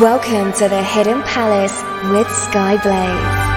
Welcome 0.00 0.52
to 0.52 0.68
the 0.68 0.80
Hidden 0.80 1.22
Palace 1.24 1.72
with 2.12 2.28
Skyblaze. 2.28 3.48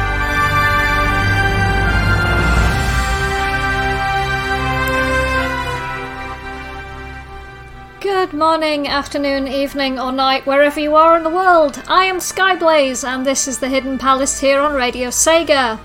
Good 8.00 8.34
morning, 8.34 8.88
afternoon, 8.88 9.48
evening, 9.48 10.00
or 10.00 10.12
night, 10.12 10.48
wherever 10.48 10.80
you 10.80 10.96
are 10.96 11.16
in 11.16 11.22
the 11.22 11.30
world. 11.30 11.80
I 11.88 12.06
am 12.06 12.18
Skyblaze, 12.18 13.08
and 13.08 13.24
this 13.24 13.48
is 13.48 13.60
the 13.60 13.70
Hidden 13.70 14.00
Palace 14.00 14.40
here 14.40 14.62
on 14.62 14.74
Radio 14.74 15.10
Sega. 15.10 15.78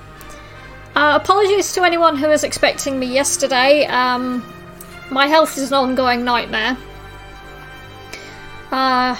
Uh, 0.95 1.19
apologies 1.21 1.75
to 1.75 1.83
anyone 1.83 2.17
who 2.17 2.29
was 2.29 2.45
expecting 2.45 2.99
me 2.99 3.13
yesterday. 3.13 3.85
Um, 3.85 4.43
my 5.11 5.27
health 5.27 5.59
is 5.59 5.71
an 5.71 5.75
ongoing 5.77 6.25
nightmare. 6.25 6.79
Uh, 8.73 9.17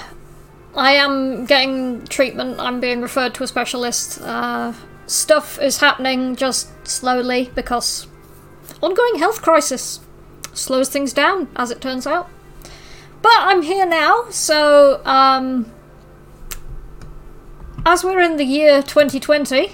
I 0.77 0.93
am 0.93 1.47
getting 1.47 2.07
treatment. 2.07 2.61
I'm 2.61 2.81
being 2.81 3.01
referred 3.01 3.35
to 3.35 3.43
a 3.43 3.47
specialist. 3.47 4.21
Uh, 4.21 4.75
stuff 5.07 5.59
is 5.61 5.79
happening 5.79 6.37
just 6.37 6.69
slowly 6.87 7.51
because 7.55 8.07
ongoing 8.83 9.17
health 9.17 9.41
crisis 9.41 10.01
slows 10.53 10.89
things 10.89 11.13
down, 11.13 11.49
as 11.57 11.71
it 11.71 11.81
turns 11.81 12.07
out. 12.07 12.29
But 13.23 13.33
I'm 13.35 13.63
here 13.63 13.87
now, 13.87 14.27
so 14.31 15.01
um, 15.05 15.73
as 17.87 18.05
we're 18.05 18.21
in 18.21 18.37
the 18.37 18.45
year 18.45 18.83
2020, 18.83 19.69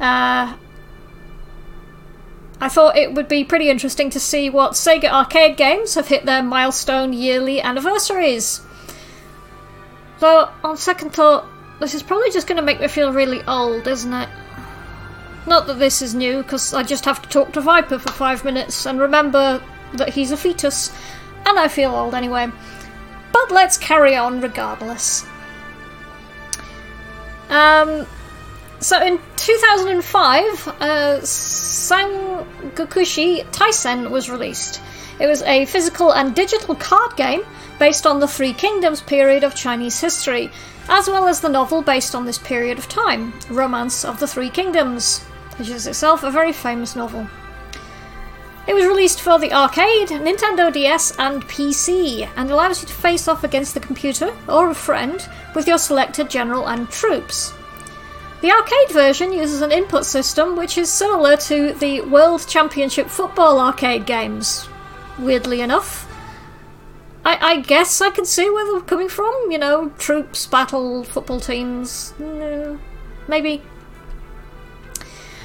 uh, 0.00 0.56
I 2.60 2.68
thought 2.68 2.96
it 2.96 3.14
would 3.14 3.28
be 3.28 3.44
pretty 3.44 3.70
interesting 3.70 4.10
to 4.10 4.20
see 4.20 4.50
what 4.50 4.72
Sega 4.72 5.08
arcade 5.10 5.56
games 5.56 5.94
have 5.94 6.08
hit 6.08 6.24
their 6.24 6.42
milestone 6.42 7.12
yearly 7.12 7.60
anniversaries. 7.60 8.60
Though, 10.20 10.50
on 10.62 10.76
second 10.76 11.10
thought, 11.10 11.46
this 11.80 11.94
is 11.94 12.02
probably 12.02 12.30
just 12.30 12.46
going 12.46 12.56
to 12.56 12.62
make 12.62 12.80
me 12.80 12.88
feel 12.88 13.12
really 13.12 13.42
old, 13.44 13.86
isn't 13.86 14.12
it? 14.12 14.28
Not 15.46 15.66
that 15.66 15.78
this 15.78 16.00
is 16.00 16.14
new, 16.14 16.42
because 16.42 16.72
I 16.72 16.82
just 16.82 17.04
have 17.04 17.20
to 17.22 17.28
talk 17.28 17.52
to 17.52 17.60
Viper 17.60 17.98
for 17.98 18.12
five 18.12 18.44
minutes 18.44 18.86
and 18.86 18.98
remember 19.00 19.62
that 19.94 20.10
he's 20.10 20.30
a 20.30 20.36
fetus, 20.36 20.90
and 21.46 21.58
I 21.58 21.68
feel 21.68 21.94
old 21.94 22.14
anyway. 22.14 22.50
But 23.32 23.50
let's 23.50 23.76
carry 23.76 24.16
on 24.16 24.40
regardless. 24.40 25.26
Um, 27.50 28.06
so 28.84 29.02
in 29.02 29.18
2005, 29.36 30.68
uh, 30.68 30.72
Sangokushi 31.22 33.46
Taisen 33.46 34.10
was 34.10 34.28
released. 34.28 34.82
It 35.18 35.26
was 35.26 35.40
a 35.40 35.64
physical 35.64 36.12
and 36.12 36.34
digital 36.34 36.74
card 36.74 37.16
game 37.16 37.44
based 37.78 38.06
on 38.06 38.20
the 38.20 38.28
Three 38.28 38.52
Kingdoms 38.52 39.00
period 39.00 39.42
of 39.42 39.54
Chinese 39.54 39.98
history, 39.98 40.50
as 40.90 41.08
well 41.08 41.26
as 41.26 41.40
the 41.40 41.48
novel 41.48 41.80
based 41.80 42.14
on 42.14 42.26
this 42.26 42.36
period 42.36 42.76
of 42.76 42.86
time, 42.86 43.32
Romance 43.48 44.04
of 44.04 44.20
the 44.20 44.26
Three 44.26 44.50
Kingdoms, 44.50 45.20
which 45.56 45.70
is 45.70 45.86
itself 45.86 46.22
a 46.22 46.30
very 46.30 46.52
famous 46.52 46.94
novel. 46.94 47.26
It 48.68 48.74
was 48.74 48.84
released 48.84 49.22
for 49.22 49.38
the 49.38 49.54
arcade, 49.54 50.08
Nintendo 50.08 50.70
DS, 50.70 51.18
and 51.18 51.42
PC, 51.44 52.28
and 52.36 52.50
allows 52.50 52.82
you 52.82 52.88
to 52.88 52.92
face 52.92 53.28
off 53.28 53.44
against 53.44 53.72
the 53.72 53.80
computer 53.80 54.36
or 54.46 54.68
a 54.68 54.74
friend 54.74 55.26
with 55.54 55.66
your 55.66 55.78
selected 55.78 56.28
general 56.28 56.68
and 56.68 56.90
troops. 56.90 57.54
The 58.44 58.52
arcade 58.52 58.90
version 58.90 59.32
uses 59.32 59.62
an 59.62 59.72
input 59.72 60.04
system 60.04 60.54
which 60.54 60.76
is 60.76 60.92
similar 60.92 61.34
to 61.48 61.72
the 61.72 62.02
World 62.02 62.46
Championship 62.46 63.08
Football 63.08 63.58
arcade 63.58 64.04
games, 64.04 64.68
weirdly 65.18 65.62
enough. 65.62 66.06
I, 67.24 67.38
I 67.40 67.60
guess 67.60 68.02
I 68.02 68.10
can 68.10 68.26
see 68.26 68.50
where 68.50 68.70
they're 68.70 68.82
coming 68.82 69.08
from, 69.08 69.32
you 69.48 69.56
know, 69.56 69.94
troops, 69.96 70.44
battle, 70.46 71.04
football 71.04 71.40
teams. 71.40 72.12
Mm, 72.18 72.80
maybe. 73.28 73.62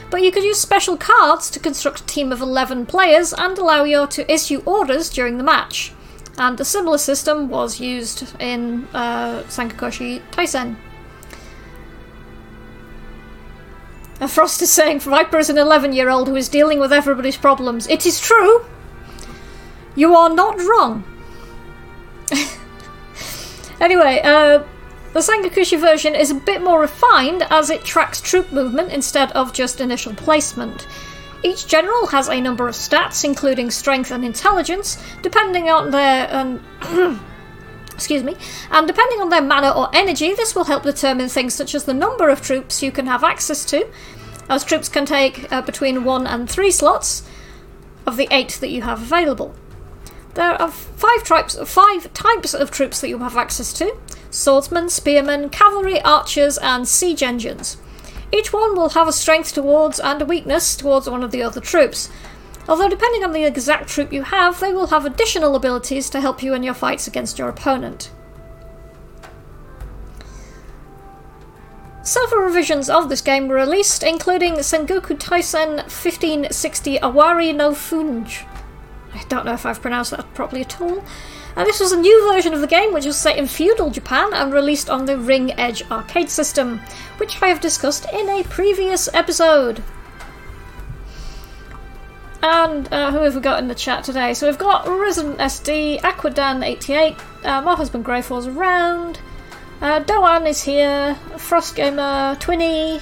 But 0.09 0.21
you 0.21 0.29
could 0.33 0.43
use 0.43 0.59
special 0.59 0.97
cards 0.97 1.49
to 1.51 1.59
construct 1.61 2.01
a 2.01 2.05
team 2.05 2.33
of 2.33 2.41
11 2.41 2.85
players 2.87 3.31
and 3.31 3.57
allow 3.57 3.85
you 3.85 4.07
to 4.07 4.29
issue 4.29 4.61
orders 4.65 5.09
during 5.09 5.37
the 5.37 5.43
match. 5.45 5.93
And 6.37 6.59
a 6.59 6.65
similar 6.65 6.97
system 6.97 7.47
was 7.47 7.79
used 7.79 8.35
in 8.41 8.89
uh, 8.93 9.43
Sangokushi 9.43 10.21
Taisen. 10.31 10.75
And 14.19 14.29
Frost 14.29 14.61
is 14.61 14.71
saying 14.71 14.99
Viper 14.99 15.37
is 15.37 15.49
an 15.49 15.57
11 15.57 15.93
year 15.93 16.09
old 16.09 16.27
who 16.27 16.35
is 16.35 16.49
dealing 16.49 16.79
with 16.79 16.91
everybody's 16.91 17.37
problems. 17.37 17.87
It 17.87 18.05
is 18.05 18.19
true! 18.19 18.65
You 19.95 20.15
are 20.15 20.29
not 20.29 20.59
wrong. 20.59 21.03
anyway, 23.79 24.21
uh, 24.23 24.63
the 25.13 25.19
Sangokushi 25.19 25.79
version 25.79 26.15
is 26.15 26.31
a 26.31 26.35
bit 26.35 26.61
more 26.61 26.79
refined 26.79 27.43
as 27.49 27.69
it 27.69 27.83
tracks 27.83 28.21
troop 28.21 28.51
movement 28.51 28.91
instead 28.91 29.31
of 29.31 29.53
just 29.53 29.81
initial 29.81 30.13
placement. 30.13 30.87
Each 31.41 31.65
general 31.65 32.07
has 32.07 32.27
a 32.27 32.41
number 32.41 32.67
of 32.67 32.75
stats, 32.75 33.23
including 33.23 33.71
strength 33.71 34.11
and 34.11 34.25
intelligence, 34.25 35.01
depending 35.21 35.69
on 35.69 35.91
their. 35.91 36.27
Um, 36.35 37.19
excuse 37.99 38.23
me, 38.23 38.37
and 38.71 38.87
depending 38.87 39.19
on 39.19 39.27
their 39.27 39.41
mana 39.41 39.71
or 39.71 39.89
energy, 39.93 40.33
this 40.33 40.55
will 40.55 40.63
help 40.63 40.83
determine 40.83 41.27
things 41.27 41.53
such 41.53 41.75
as 41.75 41.83
the 41.83 41.93
number 41.93 42.29
of 42.29 42.41
troops 42.41 42.81
you 42.81 42.93
can 42.93 43.07
have 43.07 43.25
access 43.25 43.65
to, 43.65 43.87
as 44.47 44.63
troops 44.63 44.87
can 44.87 45.05
take 45.05 45.51
uh, 45.51 45.61
between 45.61 46.05
one 46.05 46.25
and 46.25 46.49
three 46.49 46.71
slots 46.71 47.27
of 48.07 48.15
the 48.15 48.29
eight 48.31 48.57
that 48.61 48.69
you 48.69 48.83
have 48.83 49.01
available. 49.01 49.53
There 50.35 50.61
are 50.61 50.71
five 50.71 51.25
types, 51.25 51.57
five 51.69 52.13
types 52.13 52.53
of 52.53 52.71
troops 52.71 53.01
that 53.01 53.09
you 53.09 53.17
have 53.17 53.35
access 53.35 53.73
to 53.73 53.97
swordsmen, 54.31 54.87
spearmen, 54.89 55.49
cavalry, 55.49 55.99
archers, 56.01 56.57
and 56.59 56.87
siege 56.87 57.21
engines. 57.21 57.77
Each 58.31 58.53
one 58.53 58.75
will 58.75 58.89
have 58.89 59.07
a 59.07 59.11
strength 59.11 59.53
towards 59.53 59.99
and 59.99 60.21
a 60.21 60.25
weakness 60.25 60.75
towards 60.77 61.09
one 61.09 61.23
of 61.23 61.31
the 61.31 61.41
other 61.41 61.59
troops. 61.59 62.09
Although, 62.69 62.87
depending 62.87 63.23
on 63.23 63.33
the 63.33 63.45
exact 63.45 63.89
troop 63.89 64.13
you 64.13 64.21
have, 64.21 64.59
they 64.59 64.71
will 64.71 64.87
have 64.87 65.03
additional 65.03 65.55
abilities 65.55 66.07
to 66.11 66.21
help 66.21 66.43
you 66.43 66.53
in 66.53 66.61
your 66.61 66.75
fights 66.75 67.07
against 67.07 67.39
your 67.39 67.49
opponent. 67.49 68.11
Several 72.03 72.43
revisions 72.43 72.87
of 72.87 73.09
this 73.09 73.21
game 73.21 73.47
were 73.47 73.55
released, 73.55 74.03
including 74.03 74.53
Sengoku 74.57 75.17
Taisen 75.17 75.77
1560 75.77 76.99
Awari 76.99 77.55
no 77.55 77.71
Funj. 77.71 78.45
I 79.15 79.23
don't 79.29 79.45
know 79.45 79.53
if 79.53 79.65
I've 79.65 79.81
pronounced 79.81 80.11
that 80.11 80.31
properly 80.35 80.61
at 80.61 80.79
all. 80.79 81.03
And 81.55 81.65
this 81.65 81.79
was 81.79 81.91
a 81.91 81.99
new 81.99 82.31
version 82.31 82.53
of 82.53 82.61
the 82.61 82.67
game 82.67 82.93
which 82.93 83.05
was 83.05 83.17
set 83.17 83.37
in 83.37 83.47
feudal 83.47 83.89
Japan 83.89 84.31
and 84.31 84.53
released 84.53 84.91
on 84.91 85.05
the 85.05 85.17
Ring 85.17 85.59
Edge 85.59 85.81
arcade 85.89 86.29
system, 86.29 86.81
which 87.17 87.41
I 87.41 87.47
have 87.47 87.61
discussed 87.61 88.05
in 88.13 88.29
a 88.29 88.43
previous 88.43 89.11
episode. 89.11 89.83
And 92.41 92.91
uh, 92.93 93.11
who 93.11 93.19
have 93.19 93.35
we 93.35 93.41
got 93.41 93.59
in 93.59 93.67
the 93.67 93.75
chat 93.75 94.03
today? 94.03 94.33
So 94.33 94.47
we've 94.47 94.57
got 94.57 94.87
Resident 94.87 95.39
SD, 95.39 95.99
Aquadan88, 95.99 97.19
uh, 97.45 97.61
my 97.61 97.75
husband 97.75 98.05
Greyfall's 98.05 98.47
around, 98.47 99.19
uh, 99.81 99.99
Doan 99.99 100.45
is 100.45 100.61
here, 100.63 101.15
Frost 101.37 101.75
Gamer, 101.75 102.35
Twinny. 102.39 103.01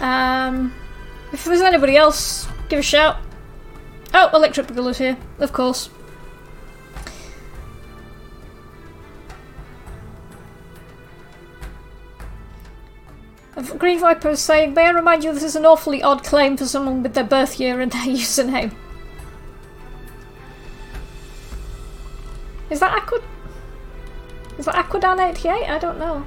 Um, 0.00 0.72
if 1.32 1.44
there's 1.44 1.60
anybody 1.60 1.96
else, 1.96 2.46
give 2.68 2.78
a 2.78 2.82
shout. 2.82 3.18
Oh, 4.14 4.30
Electric 4.32 4.68
Boogaloo's 4.68 4.98
here, 4.98 5.16
of 5.38 5.52
course. 5.52 5.90
Green 13.62 13.98
Viper 13.98 14.30
is 14.30 14.40
saying, 14.40 14.74
May 14.74 14.86
I 14.86 14.90
remind 14.90 15.24
you 15.24 15.32
this 15.32 15.42
is 15.42 15.56
an 15.56 15.66
awfully 15.66 16.02
odd 16.02 16.22
claim 16.22 16.56
for 16.56 16.66
someone 16.66 17.02
with 17.02 17.14
their 17.14 17.24
birth 17.24 17.58
year 17.58 17.80
and 17.80 17.90
their 17.90 18.02
username. 18.06 18.74
Is 22.70 22.80
that 22.80 22.92
Aqua... 22.92 23.20
Is 24.58 24.66
that 24.66 24.74
Aquadan88? 24.74 25.68
I 25.68 25.78
don't 25.78 25.98
know. 25.98 26.24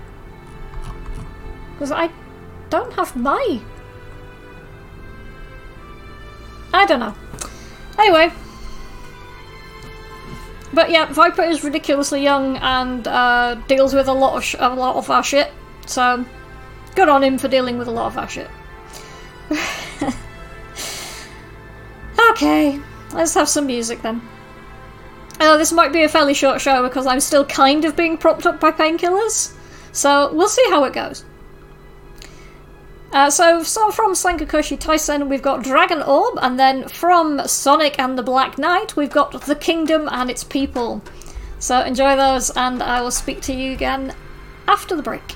Because 1.73 1.91
I 1.91 2.11
don't 2.69 2.91
have 2.93 3.15
my... 3.15 3.61
I 6.73 6.85
don't 6.85 6.99
know. 6.99 7.15
Anyway. 7.97 8.31
But 10.73 10.89
yeah, 10.89 11.05
Viper 11.05 11.43
is 11.43 11.63
ridiculously 11.63 12.23
young 12.23 12.57
and 12.57 13.07
uh, 13.07 13.55
deals 13.67 13.93
with 13.93 14.07
a 14.07 14.13
lot 14.13 14.37
of 14.37 14.61
a 14.61 14.73
lot 14.73 14.95
of 14.95 15.09
our 15.09 15.21
shit. 15.21 15.51
So 15.85 16.25
Good 16.95 17.09
on 17.09 17.23
him 17.23 17.37
for 17.37 17.47
dealing 17.47 17.77
with 17.77 17.87
a 17.87 17.91
lot 17.91 18.07
of 18.07 18.17
our 18.17 18.27
shit. 18.27 18.49
okay, 22.31 22.79
let's 23.13 23.33
have 23.33 23.49
some 23.49 23.67
music 23.67 24.01
then. 24.01 24.21
Uh, 25.39 25.57
this 25.57 25.71
might 25.71 25.91
be 25.91 26.03
a 26.03 26.09
fairly 26.09 26.33
short 26.33 26.61
show 26.61 26.83
because 26.83 27.07
I'm 27.07 27.19
still 27.19 27.45
kind 27.45 27.85
of 27.85 27.95
being 27.95 28.17
propped 28.17 28.45
up 28.45 28.59
by 28.59 28.71
painkillers, 28.71 29.53
so 29.91 30.33
we'll 30.33 30.47
see 30.47 30.65
how 30.69 30.83
it 30.83 30.93
goes. 30.93 31.25
Uh, 33.11 33.29
so, 33.29 33.61
so 33.63 33.91
from 33.91 34.13
Sangokushi 34.13 34.77
Taisen, 34.79 35.27
we've 35.27 35.41
got 35.41 35.63
Dragon 35.63 36.01
Orb, 36.01 36.39
and 36.41 36.57
then 36.59 36.87
from 36.87 37.45
Sonic 37.45 37.99
and 37.99 38.17
the 38.17 38.23
Black 38.23 38.57
Knight, 38.57 38.95
we've 38.95 39.11
got 39.11 39.41
The 39.41 39.55
Kingdom 39.55 40.07
and 40.11 40.29
its 40.29 40.45
People. 40.45 41.01
So 41.59 41.81
enjoy 41.81 42.15
those, 42.15 42.51
and 42.51 42.81
I 42.81 43.01
will 43.01 43.11
speak 43.11 43.41
to 43.41 43.53
you 43.53 43.73
again 43.73 44.15
after 44.67 44.95
the 44.95 45.03
break. 45.03 45.35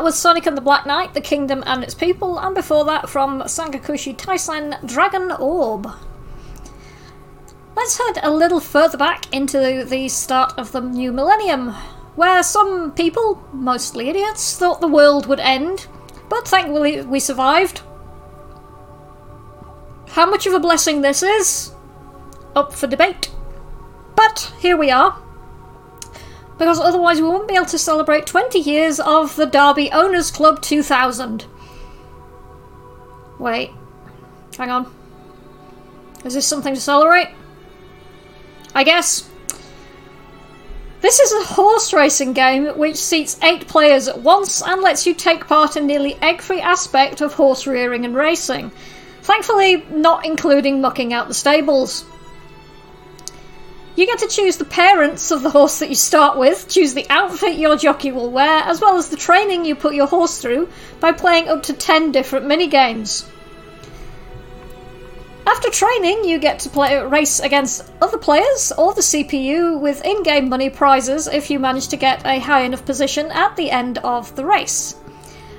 That 0.00 0.04
was 0.04 0.18
Sonic 0.18 0.46
and 0.46 0.56
the 0.56 0.62
Black 0.62 0.86
Knight, 0.86 1.12
The 1.12 1.20
Kingdom 1.20 1.62
and 1.66 1.84
Its 1.84 1.92
People, 1.92 2.38
and 2.38 2.54
before 2.54 2.86
that 2.86 3.10
from 3.10 3.42
Sangokushi 3.42 4.16
Taisen 4.16 4.82
Dragon 4.86 5.30
Orb. 5.30 5.92
Let's 7.76 7.98
head 7.98 8.18
a 8.22 8.30
little 8.30 8.60
further 8.60 8.96
back 8.96 9.30
into 9.30 9.84
the 9.84 10.08
start 10.08 10.54
of 10.56 10.72
the 10.72 10.80
new 10.80 11.12
millennium, 11.12 11.74
where 12.16 12.42
some 12.42 12.92
people, 12.92 13.46
mostly 13.52 14.08
idiots, 14.08 14.56
thought 14.56 14.80
the 14.80 14.88
world 14.88 15.26
would 15.26 15.38
end, 15.38 15.86
but 16.30 16.48
thankfully 16.48 17.02
we 17.02 17.20
survived. 17.20 17.82
How 20.12 20.24
much 20.24 20.46
of 20.46 20.54
a 20.54 20.60
blessing 20.60 21.02
this 21.02 21.22
is? 21.22 21.72
Up 22.56 22.72
for 22.72 22.86
debate. 22.86 23.30
But 24.16 24.50
here 24.60 24.78
we 24.78 24.90
are. 24.90 25.20
Because 26.60 26.78
otherwise 26.78 27.22
we 27.22 27.26
won't 27.26 27.48
be 27.48 27.54
able 27.54 27.64
to 27.64 27.78
celebrate 27.78 28.26
20 28.26 28.58
years 28.58 29.00
of 29.00 29.34
the 29.34 29.46
Derby 29.46 29.90
Owners 29.92 30.30
Club 30.30 30.60
2000. 30.60 31.46
Wait. 33.38 33.70
Hang 34.58 34.68
on. 34.68 34.94
Is 36.22 36.34
this 36.34 36.46
something 36.46 36.74
to 36.74 36.80
celebrate? 36.80 37.30
I 38.74 38.84
guess. 38.84 39.26
This 41.00 41.18
is 41.18 41.32
a 41.32 41.54
horse 41.54 41.94
racing 41.94 42.34
game 42.34 42.66
which 42.76 42.96
seats 42.96 43.38
eight 43.42 43.66
players 43.66 44.06
at 44.06 44.20
once 44.20 44.60
and 44.60 44.82
lets 44.82 45.06
you 45.06 45.14
take 45.14 45.46
part 45.46 45.78
in 45.78 45.86
nearly 45.86 46.18
every 46.20 46.60
aspect 46.60 47.22
of 47.22 47.32
horse 47.32 47.66
rearing 47.66 48.04
and 48.04 48.14
racing. 48.14 48.70
Thankfully, 49.22 49.82
not 49.90 50.26
including 50.26 50.82
mucking 50.82 51.14
out 51.14 51.26
the 51.26 51.32
stables. 51.32 52.04
You 54.00 54.06
get 54.06 54.20
to 54.20 54.28
choose 54.28 54.56
the 54.56 54.64
parents 54.64 55.30
of 55.30 55.42
the 55.42 55.50
horse 55.50 55.80
that 55.80 55.90
you 55.90 55.94
start 55.94 56.38
with, 56.38 56.66
choose 56.68 56.94
the 56.94 57.04
outfit 57.10 57.58
your 57.58 57.76
jockey 57.76 58.12
will 58.12 58.30
wear, 58.30 58.62
as 58.62 58.80
well 58.80 58.96
as 58.96 59.10
the 59.10 59.16
training 59.18 59.66
you 59.66 59.74
put 59.74 59.94
your 59.94 60.06
horse 60.06 60.40
through 60.40 60.70
by 61.00 61.12
playing 61.12 61.50
up 61.50 61.64
to 61.64 61.74
10 61.74 62.10
different 62.10 62.46
minigames. 62.46 63.28
After 65.46 65.68
training, 65.68 66.24
you 66.24 66.38
get 66.38 66.60
to 66.60 66.70
play 66.70 66.96
race 66.96 67.40
against 67.40 67.92
other 68.00 68.16
players 68.16 68.72
or 68.72 68.94
the 68.94 69.02
CPU 69.02 69.78
with 69.78 70.02
in-game 70.02 70.48
money 70.48 70.70
prizes 70.70 71.26
if 71.26 71.50
you 71.50 71.58
manage 71.58 71.88
to 71.88 71.98
get 71.98 72.24
a 72.24 72.38
high 72.38 72.62
enough 72.62 72.86
position 72.86 73.26
at 73.26 73.54
the 73.56 73.70
end 73.70 73.98
of 73.98 74.34
the 74.34 74.46
race. 74.46 74.96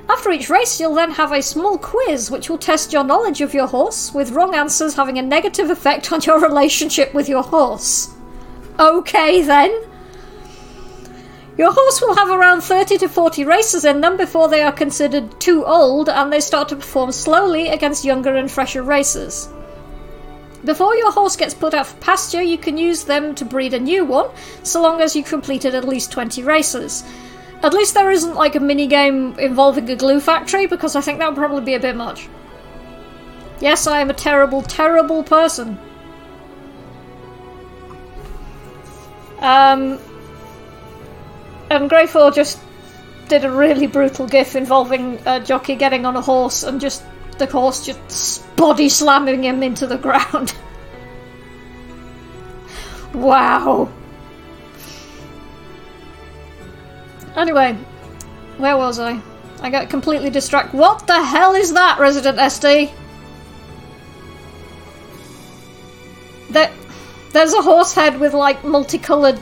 After 0.09 0.31
each 0.31 0.49
race, 0.49 0.79
you'll 0.79 0.95
then 0.95 1.11
have 1.11 1.31
a 1.31 1.43
small 1.43 1.77
quiz 1.77 2.31
which 2.31 2.49
will 2.49 2.57
test 2.57 2.91
your 2.91 3.03
knowledge 3.03 3.41
of 3.41 3.53
your 3.53 3.67
horse, 3.67 4.11
with 4.11 4.31
wrong 4.31 4.55
answers 4.55 4.95
having 4.95 5.19
a 5.19 5.21
negative 5.21 5.69
effect 5.69 6.11
on 6.11 6.21
your 6.21 6.39
relationship 6.49 7.13
with 7.13 7.29
your 7.29 7.43
horse. 7.43 8.15
Okay 8.81 9.43
then. 9.43 9.71
Your 11.55 11.71
horse 11.71 12.01
will 12.01 12.15
have 12.15 12.31
around 12.31 12.61
30 12.61 12.97
to 12.97 13.07
40 13.07 13.45
races 13.45 13.85
in 13.85 14.01
them 14.01 14.17
before 14.17 14.49
they 14.49 14.63
are 14.63 14.71
considered 14.71 15.39
too 15.39 15.63
old 15.63 16.09
and 16.09 16.33
they 16.33 16.39
start 16.39 16.69
to 16.69 16.75
perform 16.75 17.11
slowly 17.11 17.67
against 17.67 18.03
younger 18.03 18.35
and 18.35 18.49
fresher 18.49 18.81
racers. 18.81 19.49
Before 20.65 20.95
your 20.95 21.11
horse 21.11 21.35
gets 21.35 21.53
put 21.53 21.75
out 21.75 21.85
for 21.85 21.97
pasture, 21.97 22.41
you 22.41 22.57
can 22.57 22.75
use 22.75 23.03
them 23.03 23.35
to 23.35 23.45
breed 23.45 23.75
a 23.75 23.79
new 23.79 24.03
one, 24.03 24.31
so 24.63 24.81
long 24.81 24.99
as 24.99 25.15
you've 25.15 25.27
completed 25.27 25.75
at 25.75 25.87
least 25.87 26.11
20 26.11 26.41
races. 26.41 27.03
At 27.61 27.75
least 27.75 27.93
there 27.93 28.09
isn't 28.09 28.33
like 28.33 28.55
a 28.55 28.59
mini 28.59 28.87
game 28.87 29.37
involving 29.37 29.91
a 29.91 29.95
glue 29.95 30.19
factory 30.19 30.65
because 30.65 30.95
I 30.95 31.01
think 31.01 31.19
that 31.19 31.29
would 31.29 31.37
probably 31.37 31.63
be 31.63 31.75
a 31.75 31.79
bit 31.79 31.95
much. 31.95 32.27
Yes, 33.59 33.85
I 33.85 33.99
am 33.99 34.09
a 34.09 34.15
terrible, 34.15 34.63
terrible 34.63 35.21
person. 35.21 35.77
Um, 39.41 39.99
and 41.69 41.89
Greyfall 41.89 42.33
just 42.33 42.59
did 43.27 43.43
a 43.43 43.51
really 43.51 43.87
brutal 43.87 44.27
gif 44.27 44.55
involving 44.55 45.19
a 45.25 45.39
jockey 45.39 45.75
getting 45.75 46.05
on 46.05 46.15
a 46.15 46.21
horse 46.21 46.63
and 46.63 46.79
just 46.79 47.03
the 47.37 47.45
horse 47.45 47.85
just 47.85 48.55
body 48.55 48.89
slamming 48.89 49.43
him 49.43 49.63
into 49.63 49.87
the 49.87 49.97
ground. 49.97 50.53
wow. 53.13 53.89
Anyway, 57.35 57.73
where 58.57 58.77
was 58.77 58.99
I? 58.99 59.19
I 59.61 59.69
got 59.69 59.89
completely 59.89 60.29
distracted. 60.29 60.77
What 60.77 61.07
the 61.07 61.23
hell 61.23 61.55
is 61.55 61.73
that, 61.73 61.99
Resident 61.99 62.37
SD? 62.37 62.91
There's 67.31 67.53
a 67.53 67.61
horse 67.61 67.93
head 67.93 68.19
with 68.19 68.33
like 68.33 68.63
multicolored, 68.63 69.39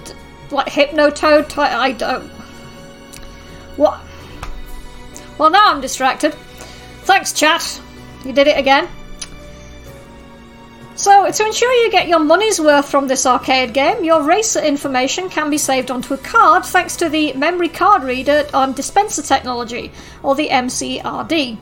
like 0.51 0.67
hypnotoad. 0.67 1.57
I 1.57 1.91
don't. 1.91 2.29
What? 3.77 3.99
Well, 5.37 5.49
now 5.49 5.71
I'm 5.71 5.81
distracted. 5.81 6.33
Thanks, 7.03 7.33
chat. 7.33 7.81
You 8.25 8.33
did 8.33 8.47
it 8.47 8.57
again. 8.57 8.87
So, 10.95 11.31
to 11.31 11.45
ensure 11.45 11.71
you 11.71 11.89
get 11.91 12.09
your 12.09 12.19
money's 12.19 12.59
worth 12.59 12.89
from 12.89 13.07
this 13.07 13.25
arcade 13.25 13.73
game, 13.73 14.03
your 14.03 14.21
racer 14.21 14.59
information 14.59 15.29
can 15.29 15.49
be 15.49 15.57
saved 15.57 15.91
onto 15.91 16.13
a 16.13 16.17
card 16.17 16.65
thanks 16.65 16.97
to 16.97 17.07
the 17.07 17.31
memory 17.33 17.69
card 17.69 18.03
reader 18.03 18.45
on 18.53 18.69
um, 18.69 18.75
dispenser 18.75 19.21
technology, 19.21 19.93
or 20.23 20.35
the 20.35 20.49
MCRD. 20.49 21.57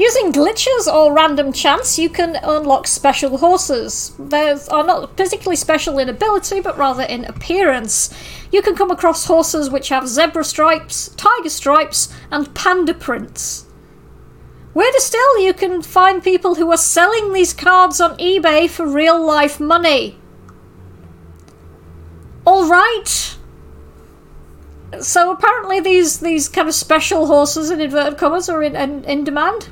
Using 0.00 0.32
glitches 0.32 0.90
or 0.90 1.12
random 1.12 1.52
chance, 1.52 1.98
you 1.98 2.08
can 2.08 2.36
unlock 2.36 2.86
special 2.86 3.36
horses. 3.36 4.14
They 4.18 4.50
are 4.70 4.82
not 4.82 5.14
particularly 5.14 5.56
special 5.56 5.98
in 5.98 6.08
ability, 6.08 6.62
but 6.62 6.78
rather 6.78 7.02
in 7.02 7.26
appearance. 7.26 8.08
You 8.50 8.62
can 8.62 8.74
come 8.74 8.90
across 8.90 9.26
horses 9.26 9.68
which 9.68 9.90
have 9.90 10.08
zebra 10.08 10.44
stripes, 10.44 11.10
tiger 11.18 11.50
stripes, 11.50 12.10
and 12.30 12.54
panda 12.54 12.94
prints. 12.94 13.66
Weirder 14.72 15.00
still, 15.00 15.38
you 15.38 15.52
can 15.52 15.82
find 15.82 16.24
people 16.24 16.54
who 16.54 16.70
are 16.70 16.78
selling 16.78 17.34
these 17.34 17.52
cards 17.52 18.00
on 18.00 18.16
eBay 18.16 18.70
for 18.70 18.86
real 18.86 19.22
life 19.22 19.60
money. 19.60 20.18
Alright. 22.46 23.36
So 25.02 25.30
apparently 25.30 25.78
these 25.78 26.20
these 26.20 26.48
kind 26.48 26.68
of 26.68 26.74
special 26.74 27.26
horses 27.26 27.70
in 27.70 27.82
inverted 27.82 28.18
commas 28.18 28.48
are 28.48 28.62
in, 28.62 28.74
in, 28.74 29.04
in 29.04 29.24
demand. 29.24 29.68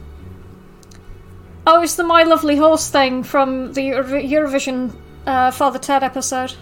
Oh, 1.70 1.82
it's 1.82 1.96
the 1.96 2.02
My 2.02 2.22
Lovely 2.22 2.56
Horse 2.56 2.88
thing 2.88 3.22
from 3.22 3.74
the 3.74 3.90
Eurovision 3.90 4.90
uh, 5.26 5.50
Father 5.50 5.78
Ted 5.78 6.02
episode. 6.02 6.54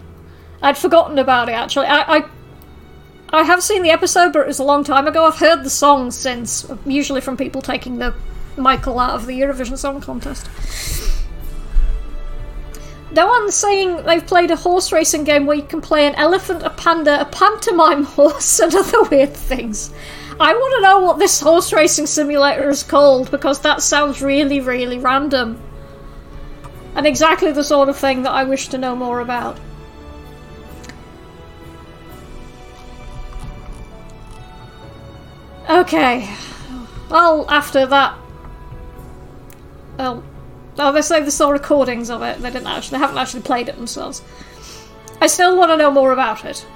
I'd 0.60 0.76
forgotten 0.76 1.16
about 1.20 1.48
it 1.48 1.52
actually. 1.52 1.86
I, 1.86 2.16
I 2.16 2.24
I 3.28 3.44
have 3.44 3.62
seen 3.62 3.84
the 3.84 3.90
episode, 3.90 4.32
but 4.32 4.40
it 4.40 4.48
was 4.48 4.58
a 4.58 4.64
long 4.64 4.82
time 4.82 5.06
ago. 5.06 5.24
I've 5.24 5.36
heard 5.36 5.62
the 5.62 5.70
song 5.70 6.10
since, 6.10 6.68
usually 6.84 7.20
from 7.20 7.36
people 7.36 7.62
taking 7.62 7.98
the 7.98 8.16
Michael 8.56 8.98
out 8.98 9.14
of 9.14 9.26
the 9.26 9.40
Eurovision 9.40 9.78
Song 9.78 10.00
Contest. 10.00 10.50
No 13.12 13.28
one's 13.28 13.54
saying 13.54 14.02
they've 14.06 14.26
played 14.26 14.50
a 14.50 14.56
horse 14.56 14.90
racing 14.90 15.22
game 15.22 15.46
where 15.46 15.56
you 15.56 15.62
can 15.62 15.80
play 15.80 16.08
an 16.08 16.16
elephant, 16.16 16.64
a 16.64 16.70
panda, 16.70 17.20
a 17.20 17.26
pantomime 17.26 18.02
horse, 18.18 18.58
and 18.58 18.74
other 18.74 19.04
weird 19.04 19.34
things. 19.34 19.94
I 20.38 20.52
want 20.52 20.74
to 20.76 20.82
know 20.82 21.00
what 21.00 21.18
this 21.18 21.40
horse 21.40 21.72
racing 21.72 22.06
simulator 22.06 22.68
is 22.68 22.82
called 22.82 23.30
because 23.30 23.60
that 23.60 23.82
sounds 23.82 24.20
really, 24.20 24.60
really 24.60 24.98
random. 24.98 25.62
And 26.94 27.06
exactly 27.06 27.52
the 27.52 27.64
sort 27.64 27.88
of 27.88 27.96
thing 27.96 28.22
that 28.22 28.32
I 28.32 28.44
wish 28.44 28.68
to 28.68 28.78
know 28.78 28.94
more 28.94 29.20
about. 29.20 29.58
Okay. 35.68 36.28
Well, 37.08 37.46
after 37.48 37.86
that. 37.86 38.16
Well, 39.98 40.22
oh, 40.78 40.92
they 40.92 41.02
say 41.02 41.22
they 41.22 41.30
saw 41.30 41.50
recordings 41.50 42.10
of 42.10 42.22
it. 42.22 42.40
They 42.40 42.50
didn't 42.50 42.66
actually, 42.66 42.98
they 42.98 43.02
haven't 43.02 43.18
actually 43.18 43.42
played 43.42 43.68
it 43.68 43.76
themselves. 43.76 44.22
I 45.20 45.28
still 45.28 45.56
want 45.56 45.70
to 45.70 45.76
know 45.76 45.90
more 45.90 46.12
about 46.12 46.44
it. 46.44 46.66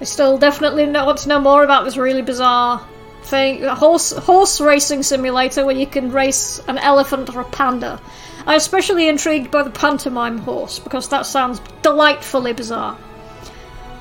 I 0.00 0.04
still 0.04 0.38
definitely 0.38 0.86
want 0.86 1.18
to 1.18 1.28
know 1.28 1.40
more 1.40 1.64
about 1.64 1.84
this 1.84 1.96
really 1.96 2.22
bizarre 2.22 2.86
thing, 3.22 3.62
horse 3.62 4.12
horse 4.12 4.60
racing 4.60 5.02
simulator 5.02 5.64
where 5.64 5.76
you 5.76 5.86
can 5.86 6.10
race 6.12 6.60
an 6.68 6.78
elephant 6.78 7.34
or 7.34 7.40
a 7.40 7.44
panda. 7.44 8.00
I'm 8.46 8.56
especially 8.56 9.08
intrigued 9.08 9.50
by 9.50 9.62
the 9.62 9.70
pantomime 9.70 10.38
horse 10.38 10.78
because 10.78 11.08
that 11.08 11.26
sounds 11.26 11.60
delightfully 11.82 12.52
bizarre. 12.52 12.98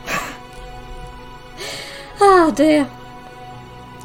ah 2.19 2.51
dear. 2.55 2.89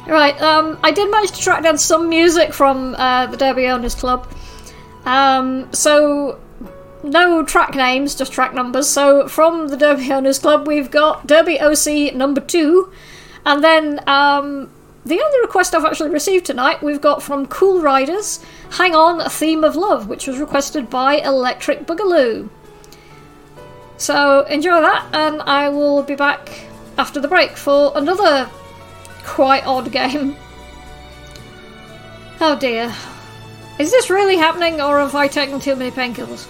Right, 0.07 0.39
um, 0.41 0.79
I 0.81 0.91
did 0.91 1.11
manage 1.11 1.31
to 1.31 1.41
track 1.41 1.61
down 1.61 1.77
some 1.77 2.09
music 2.09 2.53
from 2.53 2.95
uh, 2.95 3.27
the 3.27 3.37
Derby 3.37 3.67
Owners 3.67 3.93
Club. 3.93 4.27
Um, 5.05 5.71
so, 5.71 6.39
no 7.03 7.43
track 7.43 7.75
names, 7.75 8.15
just 8.15 8.31
track 8.31 8.53
numbers. 8.53 8.87
So, 8.87 9.27
from 9.27 9.69
the 9.69 9.77
Derby 9.77 10.11
Owners 10.11 10.39
Club, 10.39 10.67
we've 10.67 10.91
got 10.91 11.27
Derby 11.27 11.59
OC 11.59 12.13
number 12.13 12.41
two, 12.41 12.91
and 13.45 13.63
then 13.63 14.01
um, 14.07 14.69
the 15.05 15.21
only 15.21 15.39
request 15.41 15.73
I've 15.73 15.85
actually 15.85 16.09
received 16.09 16.45
tonight 16.45 16.83
we've 16.83 17.01
got 17.01 17.23
from 17.23 17.47
Cool 17.47 17.81
Riders 17.81 18.43
Hang 18.71 18.95
On, 18.95 19.21
a 19.21 19.29
Theme 19.29 19.63
of 19.63 19.75
Love, 19.75 20.07
which 20.07 20.27
was 20.27 20.39
requested 20.39 20.89
by 20.89 21.15
Electric 21.15 21.85
Boogaloo. 21.85 22.49
So, 23.97 24.41
enjoy 24.45 24.81
that, 24.81 25.07
and 25.13 25.41
I 25.41 25.69
will 25.69 26.03
be 26.03 26.15
back 26.15 26.67
after 26.97 27.19
the 27.19 27.27
break 27.27 27.57
for 27.57 27.93
another 27.95 28.49
quite 29.23 29.65
odd 29.65 29.91
game. 29.91 30.35
Oh 32.41 32.57
dear. 32.57 32.93
Is 33.79 33.91
this 33.91 34.09
really 34.09 34.37
happening, 34.37 34.81
or 34.81 34.99
have 34.99 35.15
I 35.15 35.27
taken 35.27 35.59
too 35.59 35.75
many 35.75 35.91
painkillers? 35.91 36.47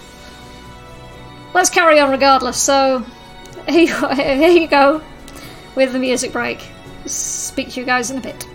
Let's 1.52 1.70
carry 1.70 1.98
on 1.98 2.10
regardless, 2.10 2.56
so 2.56 3.04
here 3.68 4.50
you 4.50 4.68
go 4.68 5.02
with 5.74 5.92
the 5.92 5.98
music 5.98 6.32
break. 6.32 6.64
Speak 7.06 7.70
to 7.70 7.80
you 7.80 7.86
guys 7.86 8.10
in 8.10 8.18
a 8.18 8.20
bit. 8.20 8.46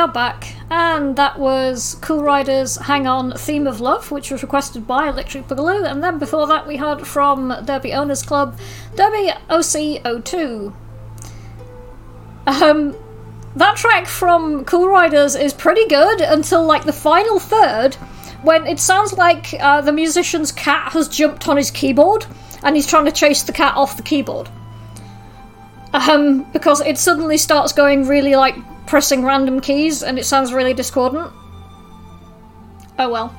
Are 0.00 0.08
back, 0.08 0.54
and 0.70 1.14
that 1.16 1.38
was 1.38 1.98
Cool 2.00 2.22
Riders 2.22 2.78
Hang 2.78 3.06
On 3.06 3.32
Theme 3.36 3.66
of 3.66 3.82
Love, 3.82 4.10
which 4.10 4.30
was 4.30 4.42
requested 4.42 4.86
by 4.86 5.08
Electric 5.08 5.46
Boogaloo, 5.46 5.84
and 5.84 6.02
then 6.02 6.18
before 6.18 6.46
that 6.46 6.66
we 6.66 6.78
heard 6.78 7.06
from 7.06 7.54
Derby 7.66 7.92
Owners 7.92 8.22
Club, 8.22 8.58
Derby 8.96 9.30
OC02. 9.50 10.72
Um, 12.46 12.96
that 13.56 13.76
track 13.76 14.06
from 14.06 14.64
Cool 14.64 14.88
Riders 14.88 15.36
is 15.36 15.52
pretty 15.52 15.86
good 15.86 16.22
until 16.22 16.64
like 16.64 16.84
the 16.84 16.94
final 16.94 17.38
third, 17.38 17.96
when 18.42 18.66
it 18.66 18.80
sounds 18.80 19.12
like 19.12 19.54
uh, 19.60 19.82
the 19.82 19.92
musician's 19.92 20.50
cat 20.50 20.92
has 20.92 21.08
jumped 21.08 21.46
on 21.46 21.58
his 21.58 21.70
keyboard 21.70 22.24
and 22.62 22.74
he's 22.74 22.86
trying 22.86 23.04
to 23.04 23.12
chase 23.12 23.42
the 23.42 23.52
cat 23.52 23.76
off 23.76 23.98
the 23.98 24.02
keyboard. 24.02 24.48
Um, 25.92 26.50
because 26.52 26.80
it 26.80 26.96
suddenly 26.96 27.36
starts 27.36 27.74
going 27.74 28.08
really 28.08 28.34
like 28.34 28.54
pressing 28.90 29.24
random 29.24 29.60
keys 29.60 30.02
and 30.02 30.18
it 30.18 30.26
sounds 30.26 30.52
really 30.52 30.74
discordant. 30.74 31.32
Oh 32.98 33.08
well. 33.08 33.32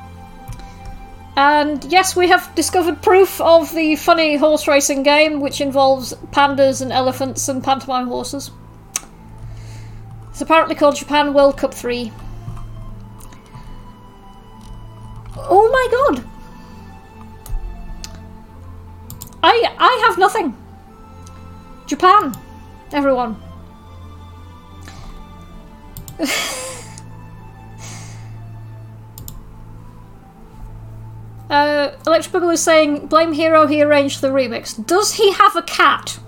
And 1.35 1.83
yes, 1.83 2.15
we 2.15 2.29
have 2.29 2.55
discovered 2.55 3.01
proof 3.01 3.41
of 3.41 3.75
the 3.75 3.97
funny 3.97 4.37
horse 4.37 4.65
racing 4.65 5.03
game, 5.03 5.41
which 5.41 5.59
involves 5.59 6.13
pandas 6.31 6.81
and 6.81 6.93
elephants 6.93 7.49
and 7.49 7.61
pantomime 7.61 8.07
horses. 8.07 8.51
It's 10.29 10.39
apparently 10.39 10.75
called 10.75 10.95
Japan 10.95 11.33
World 11.33 11.57
Cup 11.57 11.73
3. 11.73 12.13
Oh 15.35 15.69
my 15.69 15.87
god! 15.91 16.23
I 19.43 19.75
I 19.77 20.05
have 20.07 20.17
nothing. 20.17 20.55
Japan, 21.87 22.33
everyone. 22.93 23.35
uh, 31.49 31.91
Electric 32.05 32.33
Boogaloo 32.33 32.53
is 32.53 32.61
saying, 32.61 33.07
blame 33.07 33.33
Hero, 33.33 33.67
he 33.67 33.81
arranged 33.81 34.21
the 34.21 34.29
remix. 34.29 34.85
Does 34.85 35.13
he 35.13 35.33
have 35.33 35.55
a 35.55 35.63
cat? 35.63 36.19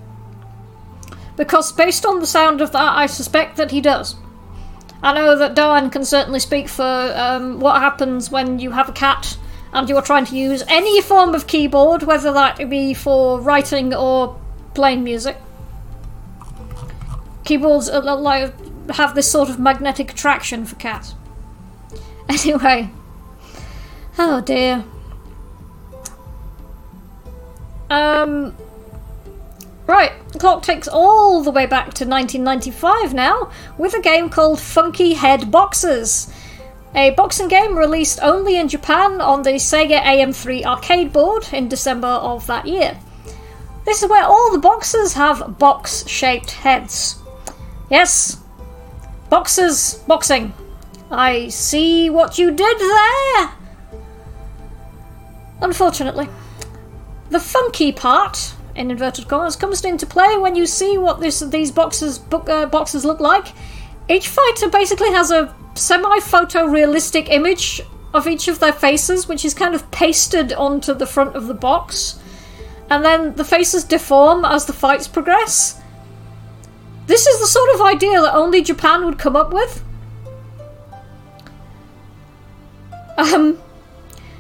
Because 1.36 1.72
based 1.72 2.06
on 2.06 2.20
the 2.20 2.28
sound 2.28 2.62
of 2.62 2.72
that, 2.72 2.98
I 2.98 3.06
suspect 3.06 3.58
that 3.58 3.72
he 3.72 3.82
does. 3.82 4.16
I 5.02 5.14
know 5.14 5.38
that 5.38 5.56
Darwin 5.56 5.90
can 5.90 6.06
certainly 6.06 6.40
speak 6.40 6.70
for 6.70 7.12
um, 7.16 7.60
what 7.60 7.82
happens 7.82 8.32
when 8.32 8.60
you 8.60 8.72
have 8.72 8.88
a 8.88 8.94
cat 8.94 9.38
and 9.74 9.90
you 9.90 9.98
are 9.98 10.02
trying 10.02 10.26
to 10.26 10.38
use 10.38 10.64
any 10.68 11.02
form 11.02 11.36
of 11.36 11.48
keyboard, 11.48 12.04
whether 12.04 12.32
that 12.32 12.70
be 12.70 12.94
for 12.94 13.42
writing 13.42 13.94
or 13.94 14.40
playing 14.74 15.04
music. 15.04 15.36
Keyboards 17.44 17.90
have 18.92 19.16
this 19.16 19.30
sort 19.30 19.50
of 19.50 19.60
magnetic 19.60 20.12
attraction 20.12 20.66
for 20.66 20.76
cats. 20.76 21.16
Anyway. 22.30 22.90
Oh 24.18 24.40
dear. 24.40 24.86
Um. 27.90 28.56
Right, 29.86 30.14
clock 30.40 30.64
takes 30.64 30.88
all 30.88 31.44
the 31.44 31.52
way 31.52 31.66
back 31.66 31.94
to 31.96 32.06
1995 32.06 33.14
now, 33.14 33.52
with 33.78 33.94
a 33.94 34.02
game 34.02 34.30
called 34.30 34.62
Funky 34.62 35.14
Head 35.14 35.52
Boxers. 35.52 36.32
A 36.96 37.10
boxing 37.12 37.48
game 37.48 37.76
released 37.78 38.20
only 38.22 38.58
in 38.58 38.70
Japan 38.70 39.20
on 39.20 39.42
the 39.42 39.54
Sega 39.56 40.00
AM3 40.02 40.64
arcade 40.64 41.12
board 41.12 41.48
in 41.52 41.68
December 41.68 42.08
of 42.08 42.48
that 42.48 42.68
year. 42.68 42.98
This 43.86 44.04
is 44.04 44.10
where 44.10 44.24
all 44.24 44.52
the 44.52 44.60
boxers 44.60 45.14
have 45.14 45.58
box 45.58 46.08
shaped 46.08 46.52
heads. 46.52 47.18
Yes, 47.90 48.43
boxers 49.34 49.96
boxing. 50.06 50.54
I 51.10 51.48
see 51.48 52.08
what 52.08 52.38
you 52.38 52.52
did 52.52 52.78
there! 52.78 53.50
Unfortunately. 55.60 56.30
The 57.32 57.40
funky 57.40 57.92
part, 57.92 58.54
in 58.76 58.92
inverted 58.92 59.28
commas, 59.28 59.56
comes 59.56 59.84
into 59.84 60.06
play 60.06 60.38
when 60.38 60.56
you 60.56 60.68
see 60.68 61.00
what 61.00 61.20
this, 61.20 61.40
these 61.40 61.72
boxes, 61.72 62.20
uh, 62.32 62.68
boxes 62.68 63.06
look 63.06 63.20
like. 63.20 63.48
Each 64.08 64.28
fighter 64.28 64.70
basically 64.70 65.12
has 65.14 65.32
a 65.32 65.56
semi 65.74 66.20
photorealistic 66.20 67.28
image 67.32 67.82
of 68.14 68.28
each 68.28 68.48
of 68.48 68.60
their 68.60 68.72
faces, 68.72 69.28
which 69.28 69.44
is 69.44 69.56
kind 69.56 69.74
of 69.74 69.90
pasted 69.90 70.54
onto 70.54 70.94
the 70.94 71.08
front 71.08 71.36
of 71.36 71.48
the 71.48 71.56
box. 71.56 72.20
And 72.92 73.04
then 73.04 73.34
the 73.34 73.44
faces 73.44 73.84
deform 73.84 74.46
as 74.46 74.68
the 74.68 74.74
fights 74.74 75.08
progress. 75.08 75.82
This 77.06 77.28
is 77.28 77.40
the 77.40 77.48
sort 77.48 77.70
of 77.76 77.82
idea 77.82 78.22
that 78.22 78.34
only 78.34 78.62
Japan 78.62 79.06
would 79.06 79.20
come 79.20 79.36
up 79.36 79.54
with. 79.54 79.84
Um, 83.18 83.60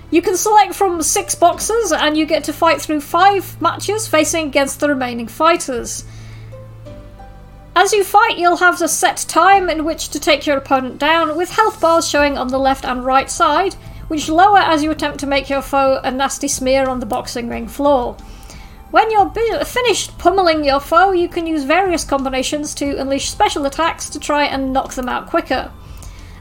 you 0.10 0.21
can 0.21 0.38
select 0.38 0.73
from 0.73 1.02
six 1.02 1.36
boxes 1.36 1.91
and 1.91 2.17
you 2.17 2.26
get 2.26 2.43
to 2.45 2.54
fight 2.54 2.82
through 2.82 3.02
five 3.02 3.60
matches 3.62 4.08
facing 4.08 4.47
against 4.47 4.80
the 4.80 4.89
remaining 4.89 5.28
fighters. 5.28 6.06
As 7.76 7.91
you 7.91 8.04
fight, 8.04 8.38
you'll 8.38 8.58
have 8.58 8.82
a 8.82 8.88
set 8.88 9.26
time 9.28 9.69
in 9.69 9.84
which 9.84 10.10
to 10.10 10.19
take 10.19 10.45
your 10.45 10.58
opponent 10.58 10.99
down, 10.99 11.36
with 11.36 11.49
health 11.49 11.82
bars 11.82 12.08
showing 12.08 12.38
on 12.38 12.49
the 12.49 12.60
left 12.60 12.86
and 12.86 13.04
right 13.04 13.30
side, 13.30 13.73
which 14.08 14.30
lower 14.30 14.60
as 14.60 14.84
you 14.84 14.91
attempt 14.91 15.19
to 15.21 15.26
make 15.26 15.49
your 15.49 15.63
foe 15.63 15.99
a 16.04 16.12
nasty 16.12 16.47
smear 16.47 16.88
on 16.88 16.99
the 16.99 17.06
boxing 17.08 17.49
ring 17.49 17.67
floor. 17.67 18.15
When 18.93 19.10
you're 19.10 19.32
finished 19.65 20.19
pummeling 20.19 20.63
your 20.63 20.79
foe, 20.79 21.13
you 21.13 21.27
can 21.27 21.47
use 21.47 21.63
various 21.63 22.03
combinations 22.03 22.75
to 22.75 22.99
unleash 22.99 23.32
special 23.32 23.65
attacks 23.65 24.08
to 24.12 24.19
try 24.19 24.43
and 24.43 24.71
knock 24.71 24.93
them 24.93 25.10
out 25.10 25.25
quicker. 25.25 25.71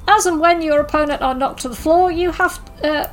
As 0.07 0.27
and 0.27 0.39
when 0.39 0.61
your 0.61 0.79
opponent 0.79 1.23
are 1.23 1.35
knocked 1.35 1.63
to 1.63 1.71
the 1.71 1.75
floor, 1.75 2.13
you 2.13 2.31
have 2.33 2.61
uh, 2.85 3.07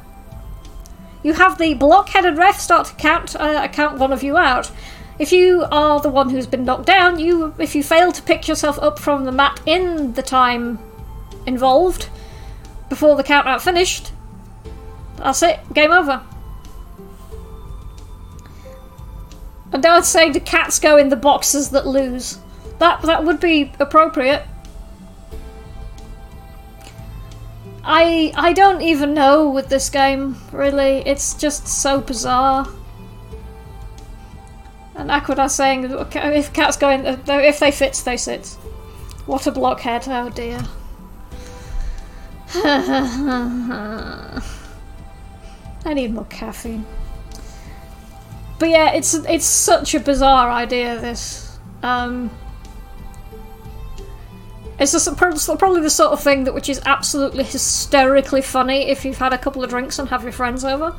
you 1.23 1.31
have 1.35 1.57
the 1.57 1.73
block-headed 1.75 2.37
ref 2.37 2.59
start 2.59 2.87
to 2.87 2.95
count 2.95 3.33
uh, 3.37 3.65
count 3.69 3.97
one 3.97 4.11
of 4.11 4.23
you 4.23 4.35
out. 4.35 4.71
If 5.19 5.31
you 5.31 5.65
are 5.71 6.01
the 6.01 6.09
one 6.09 6.31
who's 6.31 6.45
been 6.45 6.65
knocked 6.65 6.87
down, 6.87 7.17
you 7.17 7.53
if 7.59 7.75
you 7.75 7.81
fail 7.81 8.11
to 8.11 8.21
pick 8.21 8.45
yourself 8.45 8.77
up 8.79 8.99
from 8.99 9.23
the 9.23 9.31
mat 9.31 9.61
in 9.65 10.15
the 10.15 10.21
time 10.21 10.79
involved 11.45 12.09
before 12.89 13.15
the 13.15 13.23
count 13.23 13.47
out 13.47 13.61
finished, 13.61 14.11
that's 15.15 15.41
it. 15.43 15.61
Game 15.73 15.93
over. 15.93 16.23
And 19.71 19.85
I 19.85 19.95
would 19.95 20.05
say 20.05 20.29
the 20.29 20.39
cats 20.39 20.79
go 20.79 20.97
in 20.97 21.09
the 21.09 21.15
boxes 21.15 21.69
that 21.69 21.85
lose. 21.85 22.39
That 22.79 23.01
that 23.03 23.23
would 23.23 23.39
be 23.39 23.71
appropriate. 23.79 24.43
I 27.83 28.33
I 28.35 28.53
don't 28.53 28.81
even 28.81 29.13
know 29.13 29.49
with 29.49 29.69
this 29.69 29.89
game, 29.89 30.37
really. 30.51 31.03
It's 31.05 31.33
just 31.33 31.67
so 31.67 32.01
bizarre. 32.01 32.67
And 34.95 35.09
Aquadas 35.09 35.55
saying, 35.55 35.85
if 35.89 36.51
cats 36.51 36.75
go 36.75 36.89
in, 36.89 37.05
uh, 37.05 37.17
if 37.27 37.59
they 37.59 37.71
fit, 37.71 38.01
they 38.03 38.17
sit. 38.17 38.47
What 39.25 39.47
a 39.47 39.51
blockhead, 39.51 40.07
oh 40.09 40.29
dear. 40.29 40.59
I 45.85 45.93
need 45.93 46.13
more 46.13 46.25
caffeine. 46.25 46.85
But 48.59 48.69
yeah, 48.69 48.91
it's 48.91 49.13
it's 49.13 49.45
such 49.45 49.95
a 49.95 50.01
bizarre 50.01 50.49
idea. 50.51 50.99
This, 50.99 51.57
um, 51.81 52.29
it's 54.77 54.91
just 54.91 55.15
probably 55.15 55.81
the 55.81 55.89
sort 55.89 56.11
of 56.11 56.21
thing 56.21 56.43
that 56.43 56.53
which 56.53 56.67
is 56.67 56.81
absolutely 56.85 57.45
hysterically 57.45 58.41
funny 58.41 58.89
if 58.89 59.05
you've 59.05 59.17
had 59.17 59.31
a 59.31 59.37
couple 59.37 59.63
of 59.63 59.69
drinks 59.69 59.97
and 59.97 60.09
have 60.09 60.23
your 60.23 60.33
friends 60.33 60.65
over, 60.65 60.91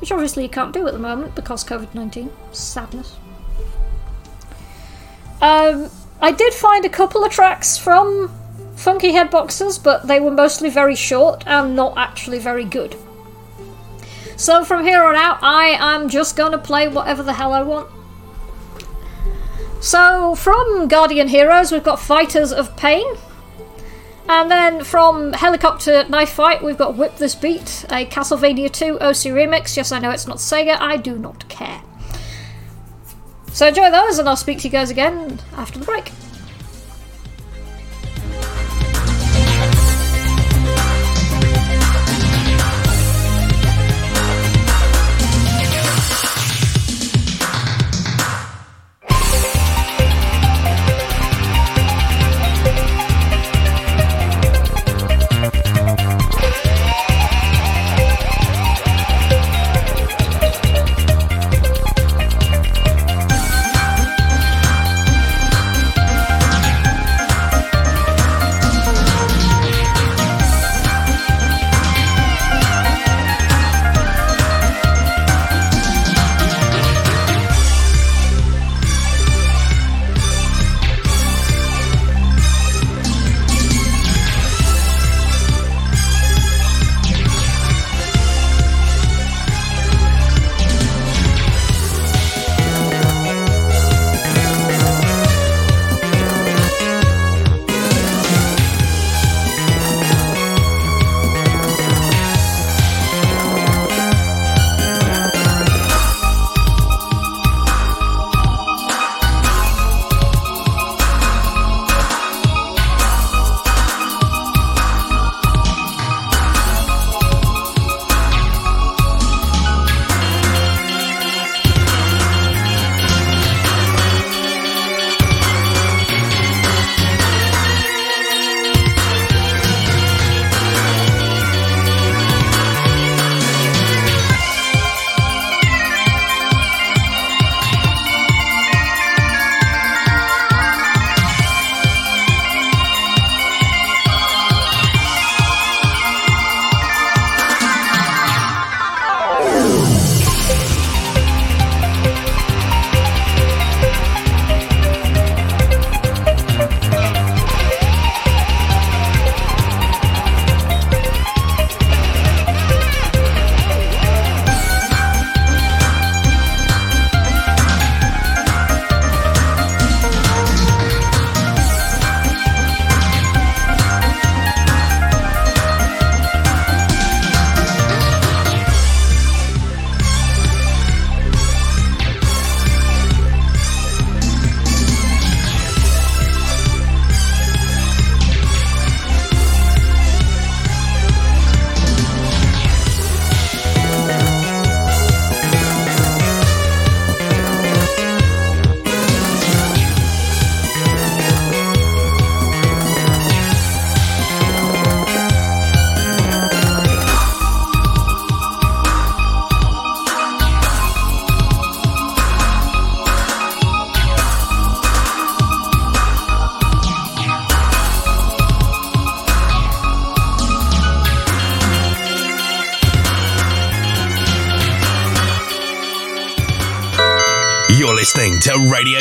which 0.00 0.12
obviously 0.12 0.44
you 0.44 0.48
can't 0.48 0.72
do 0.72 0.86
at 0.86 0.92
the 0.92 1.00
moment 1.00 1.34
because 1.34 1.64
COVID 1.64 1.92
nineteen. 1.92 2.30
Sadness. 2.52 3.16
Um, 5.42 5.90
I 6.20 6.30
did 6.30 6.54
find 6.54 6.84
a 6.84 6.88
couple 6.88 7.24
of 7.24 7.32
tracks 7.32 7.76
from 7.76 8.30
Funky 8.76 9.10
Head 9.10 9.30
Boxers, 9.30 9.76
but 9.76 10.06
they 10.06 10.20
were 10.20 10.30
mostly 10.30 10.70
very 10.70 10.94
short 10.94 11.44
and 11.46 11.74
not 11.74 11.98
actually 11.98 12.38
very 12.38 12.64
good. 12.64 12.96
So 14.36 14.64
from 14.64 14.84
here 14.84 15.02
on 15.02 15.16
out, 15.16 15.38
I 15.42 15.76
am 15.78 16.08
just 16.08 16.36
going 16.36 16.52
to 16.52 16.58
play 16.58 16.88
whatever 16.88 17.22
the 17.22 17.32
hell 17.32 17.52
I 17.52 17.62
want. 17.62 17.88
So 19.80 20.34
from 20.34 20.88
Guardian 20.88 21.28
Heroes, 21.28 21.72
we've 21.72 21.82
got 21.82 21.98
Fighters 21.98 22.52
of 22.52 22.76
Pain. 22.76 23.06
And 24.28 24.50
then 24.50 24.82
from 24.84 25.32
Helicopter 25.32 26.06
Knife 26.08 26.30
Fight, 26.30 26.62
we've 26.62 26.76
got 26.76 26.96
Whip 26.96 27.16
This 27.16 27.34
Beat, 27.34 27.84
a 27.90 28.04
Castlevania 28.04 28.70
2 28.70 28.98
OC 29.00 29.32
remix. 29.32 29.76
Yes, 29.76 29.92
I 29.92 30.00
know 30.00 30.10
it's 30.10 30.26
not 30.26 30.38
Sega, 30.38 30.76
I 30.80 30.96
do 30.96 31.16
not 31.16 31.48
care. 31.48 31.80
So 33.52 33.68
enjoy 33.68 33.90
those, 33.90 34.18
and 34.18 34.28
I'll 34.28 34.36
speak 34.36 34.58
to 34.58 34.64
you 34.64 34.70
guys 34.70 34.90
again 34.90 35.40
after 35.54 35.78
the 35.78 35.84
break. 35.84 36.10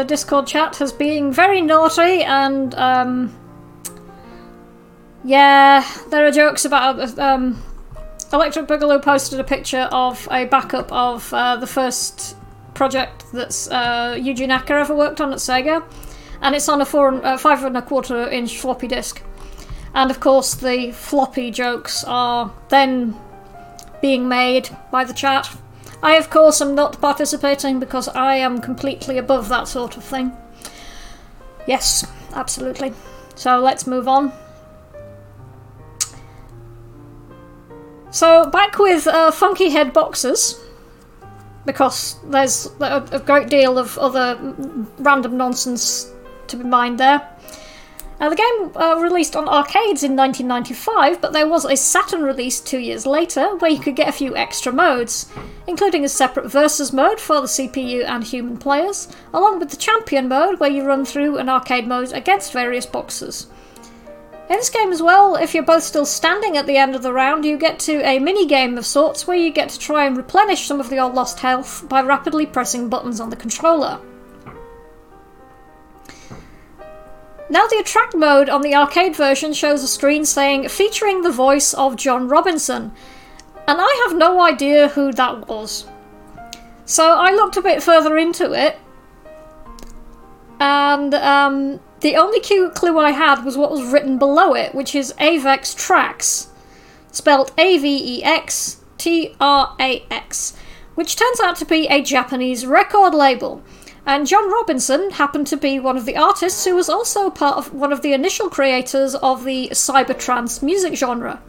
The 0.00 0.06
Discord 0.06 0.46
chat 0.46 0.76
has 0.76 0.92
been 0.92 1.30
very 1.30 1.60
naughty 1.60 2.22
and 2.22 2.74
um, 2.76 3.36
yeah, 5.24 5.86
there 6.08 6.24
are 6.26 6.30
jokes 6.30 6.64
about 6.64 7.18
um, 7.18 7.62
Electric 8.32 8.66
Boogaloo 8.66 9.02
posted 9.02 9.38
a 9.38 9.44
picture 9.44 9.90
of 9.92 10.26
a 10.30 10.46
backup 10.46 10.90
of 10.90 11.34
uh, 11.34 11.56
the 11.56 11.66
first 11.66 12.34
project 12.72 13.26
that's 13.34 13.70
uh, 13.70 14.16
Yuji 14.18 14.48
Naka 14.48 14.72
ever 14.72 14.96
worked 14.96 15.20
on 15.20 15.32
at 15.32 15.38
Sega, 15.38 15.84
and 16.40 16.54
it's 16.54 16.70
on 16.70 16.80
a 16.80 16.86
four, 16.86 17.22
uh, 17.22 17.36
five 17.36 17.62
and 17.62 17.76
a 17.76 17.82
quarter 17.82 18.26
inch 18.30 18.58
floppy 18.58 18.88
disk. 18.88 19.22
And 19.92 20.10
of 20.10 20.18
course, 20.18 20.54
the 20.54 20.92
floppy 20.92 21.50
jokes 21.50 22.04
are 22.04 22.50
then 22.70 23.20
being 24.00 24.28
made 24.28 24.70
by 24.90 25.04
the 25.04 25.12
chat 25.12 25.54
I, 26.02 26.16
of 26.16 26.30
course, 26.30 26.60
am 26.60 26.74
not 26.74 27.00
participating 27.00 27.78
because 27.78 28.08
I 28.08 28.36
am 28.36 28.60
completely 28.60 29.18
above 29.18 29.48
that 29.48 29.68
sort 29.68 29.96
of 29.96 30.04
thing. 30.04 30.32
Yes, 31.66 32.06
absolutely. 32.32 32.94
So 33.34 33.58
let's 33.58 33.86
move 33.86 34.08
on. 34.08 34.32
So, 38.10 38.46
back 38.50 38.78
with 38.78 39.06
uh, 39.06 39.30
Funky 39.30 39.70
Head 39.70 39.92
Boxers, 39.92 40.58
because 41.64 42.16
there's 42.24 42.68
a, 42.80 43.06
a 43.12 43.20
great 43.20 43.48
deal 43.48 43.78
of 43.78 43.96
other 43.98 44.36
random 44.98 45.36
nonsense 45.36 46.10
to 46.48 46.56
be 46.56 46.64
mined 46.64 46.98
there. 46.98 47.28
Now, 48.20 48.28
the 48.28 48.36
game 48.36 48.70
uh, 48.76 48.96
released 49.00 49.34
on 49.34 49.48
arcades 49.48 50.04
in 50.04 50.14
1995, 50.14 51.22
but 51.22 51.32
there 51.32 51.48
was 51.48 51.64
a 51.64 51.74
Saturn 51.74 52.22
release 52.22 52.60
two 52.60 52.78
years 52.78 53.06
later 53.06 53.56
where 53.56 53.70
you 53.70 53.80
could 53.80 53.96
get 53.96 54.10
a 54.10 54.12
few 54.12 54.36
extra 54.36 54.70
modes, 54.70 55.26
including 55.66 56.04
a 56.04 56.08
separate 56.08 56.50
versus 56.50 56.92
mode 56.92 57.18
for 57.18 57.40
the 57.40 57.46
CPU 57.46 58.04
and 58.04 58.22
human 58.22 58.58
players, 58.58 59.08
along 59.32 59.58
with 59.58 59.70
the 59.70 59.76
champion 59.78 60.28
mode 60.28 60.60
where 60.60 60.70
you 60.70 60.84
run 60.84 61.06
through 61.06 61.38
an 61.38 61.48
arcade 61.48 61.88
mode 61.88 62.12
against 62.12 62.52
various 62.52 62.84
boxes. 62.84 63.46
In 64.50 64.56
this 64.56 64.68
game 64.68 64.92
as 64.92 65.00
well, 65.00 65.36
if 65.36 65.54
you're 65.54 65.62
both 65.62 65.84
still 65.84 66.04
standing 66.04 66.58
at 66.58 66.66
the 66.66 66.76
end 66.76 66.94
of 66.94 67.02
the 67.02 67.14
round, 67.14 67.46
you 67.46 67.56
get 67.56 67.78
to 67.80 68.06
a 68.06 68.18
mini 68.18 68.46
game 68.46 68.76
of 68.76 68.84
sorts 68.84 69.26
where 69.26 69.36
you 69.36 69.50
get 69.50 69.70
to 69.70 69.78
try 69.78 70.04
and 70.04 70.14
replenish 70.14 70.66
some 70.66 70.78
of 70.78 70.92
your 70.92 71.08
lost 71.08 71.40
health 71.40 71.88
by 71.88 72.02
rapidly 72.02 72.44
pressing 72.44 72.90
buttons 72.90 73.18
on 73.18 73.30
the 73.30 73.36
controller. 73.36 73.98
Now, 77.50 77.66
the 77.66 77.78
attract 77.80 78.14
mode 78.14 78.48
on 78.48 78.62
the 78.62 78.76
arcade 78.76 79.16
version 79.16 79.52
shows 79.52 79.82
a 79.82 79.88
screen 79.88 80.24
saying 80.24 80.68
featuring 80.68 81.22
the 81.22 81.32
voice 81.32 81.74
of 81.74 81.96
John 81.96 82.28
Robinson, 82.28 82.92
and 83.66 83.78
I 83.80 84.06
have 84.06 84.16
no 84.16 84.40
idea 84.40 84.88
who 84.88 85.12
that 85.12 85.48
was. 85.48 85.84
So 86.84 87.16
I 87.16 87.32
looked 87.32 87.56
a 87.56 87.62
bit 87.62 87.82
further 87.82 88.16
into 88.16 88.52
it, 88.52 88.78
and 90.60 91.12
um, 91.12 91.80
the 92.00 92.14
only 92.14 92.40
clue 92.40 92.98
I 93.00 93.10
had 93.10 93.44
was 93.44 93.56
what 93.56 93.72
was 93.72 93.92
written 93.92 94.16
below 94.16 94.54
it, 94.54 94.72
which 94.72 94.94
is 94.94 95.12
Avex 95.18 95.74
Trax, 95.74 96.46
spelled 97.10 97.52
A 97.58 97.78
V 97.78 98.18
E 98.18 98.22
X 98.22 98.80
T 98.96 99.34
R 99.40 99.74
A 99.80 100.04
X, 100.08 100.56
which 100.94 101.16
turns 101.16 101.40
out 101.40 101.56
to 101.56 101.64
be 101.64 101.88
a 101.88 102.00
Japanese 102.00 102.64
record 102.64 103.12
label. 103.12 103.60
And 104.06 104.26
John 104.26 104.50
Robinson 104.50 105.10
happened 105.10 105.46
to 105.48 105.56
be 105.56 105.78
one 105.78 105.96
of 105.96 106.06
the 106.06 106.16
artists 106.16 106.64
who 106.64 106.74
was 106.74 106.88
also 106.88 107.30
part 107.30 107.58
of 107.58 107.72
one 107.72 107.92
of 107.92 108.02
the 108.02 108.12
initial 108.12 108.48
creators 108.48 109.14
of 109.14 109.44
the 109.44 109.68
cybertrance 109.70 110.62
music 110.62 110.94
genre. 110.94 111.40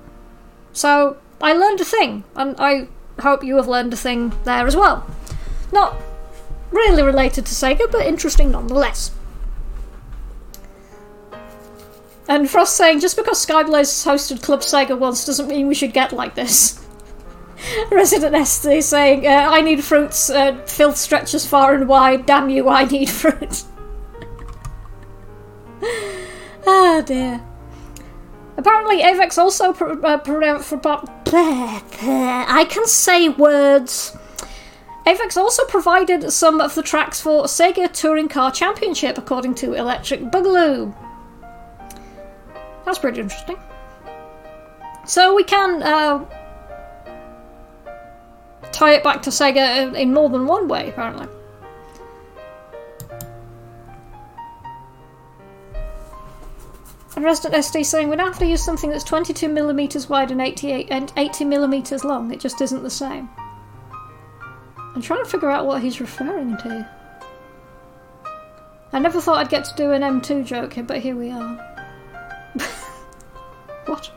So 0.74 1.18
I 1.42 1.54
learned 1.54 1.82
a 1.82 1.86
thing, 1.86 2.24
and 2.36 2.56
I 2.60 2.88
hope 3.20 3.44
you 3.44 3.56
have 3.56 3.68
learned 3.68 3.94
a 3.94 3.98
thing 3.98 4.34
there 4.44 4.68
as 4.68 4.76
well. 4.76 5.08
Not 5.72 5.96
really 6.72 7.04
related 7.04 7.46
to 7.46 7.54
Sega, 7.54 7.92
but 7.92 8.06
interesting 8.06 8.52
nonetheless. 8.52 9.12
And 12.28 12.50
Frost 12.50 12.78
saying, 12.78 13.00
just 13.00 13.18
because 13.18 13.46
Skyblaze 13.46 14.06
hosted 14.06 14.42
Club 14.42 14.62
Sega 14.62 14.98
once 14.98 15.26
doesn't 15.26 15.48
mean 15.48 15.68
we 15.68 15.76
should 15.76 15.94
get 15.94 16.14
like 16.14 16.36
this. 16.36 16.78
Resident 17.92 18.36
SD 18.36 18.82
saying, 18.84 19.28
uh, 19.28 19.50
I 19.52 19.62
need 19.62 19.84
fruits, 19.84 20.30
uh, 20.30 20.62
filth 20.66 20.98
stretches 20.98 21.46
far 21.46 21.74
and 21.74 21.88
wide, 21.88 22.26
damn 22.26 22.50
you, 22.50 22.70
I 22.70 22.86
need 22.86 23.10
fruit. 23.22 23.64
oh 26.66 27.04
dear. 27.06 27.42
Apparently, 28.58 29.02
Avex 29.02 29.38
also. 29.38 29.74
Pr- 29.74 30.06
uh, 30.06 30.18
pr- 30.18 30.44
I 31.34 32.66
can 32.70 32.86
say 32.86 33.30
words. 33.30 34.16
Avex 35.08 35.36
also 35.36 35.66
provided 35.66 36.32
some 36.32 36.62
of 36.62 36.76
the 36.76 36.84
tracks 36.84 37.20
for 37.20 37.46
Sega 37.46 37.92
Touring 37.92 38.30
Car 38.30 38.52
Championship, 38.52 39.18
according 39.18 39.56
to 39.56 39.74
Electric 39.74 40.22
Boogaloo. 40.26 40.94
That's 42.86 43.00
pretty 43.00 43.22
interesting. 43.22 43.58
So 45.06 45.34
we 45.34 45.44
can 45.44 45.82
uh, 45.82 46.26
tie 48.72 48.94
it 48.94 49.04
back 49.04 49.22
to 49.24 49.30
Sega 49.30 49.94
in 49.96 50.14
more 50.14 50.30
than 50.30 50.48
one 50.48 50.68
way, 50.68 50.90
apparently. 50.90 51.28
And 57.16 57.26
Resident 57.26 57.64
SD 57.64 57.86
saying 57.86 58.10
we'd 58.10 58.20
have 58.20 58.40
to 58.40 58.48
use 58.48 58.64
something 58.64 58.90
that's 58.90 59.04
22mm 59.04 60.10
wide 60.10 60.32
and 60.32 60.42
88 60.42 60.88
and 60.90 61.14
80mm 61.16 62.04
long. 62.04 62.34
It 62.34 62.40
just 62.40 62.62
isn't 62.62 62.82
the 62.82 62.90
same. 62.90 63.30
I'm 64.96 65.02
trying 65.02 65.24
to 65.24 65.30
figure 65.30 65.50
out 65.50 65.66
what 65.66 65.82
he's 65.82 66.02
referring 66.02 66.58
to. 66.58 66.90
I 68.94 69.00
never 69.00 69.22
thought 69.22 69.38
I'd 69.38 69.50
get 69.50 69.66
to 69.66 69.76
do 69.76 69.92
an 69.92 70.02
M2 70.02 70.46
joke, 70.46 70.74
here, 70.74 70.84
but 70.84 71.00
here 71.00 71.16
we 71.16 71.32
are. 71.32 71.56
what? 73.86 74.12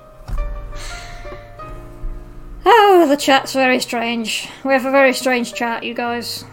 Oh, 2.97 3.09
the 3.09 3.17
chat's 3.17 3.55
very 3.55 3.81
strange. 3.81 4.49
We 4.65 4.73
have 4.73 4.87
a 4.87 4.91
very 4.93 5.13
strange 5.13 5.53
chat, 5.53 5.83
you 5.83 5.95
guys. 5.95 6.45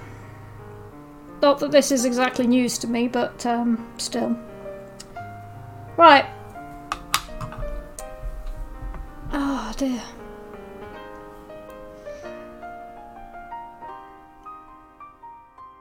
Not 1.39 1.59
that 1.59 1.69
this 1.69 1.91
is 1.91 2.03
exactly 2.03 2.47
news 2.47 2.79
to 2.79 2.87
me, 2.87 3.07
but 3.07 3.45
um, 3.45 3.87
still. 3.99 4.35
Right. 5.97 6.25
Oh 9.31 9.71
dear. 9.77 10.01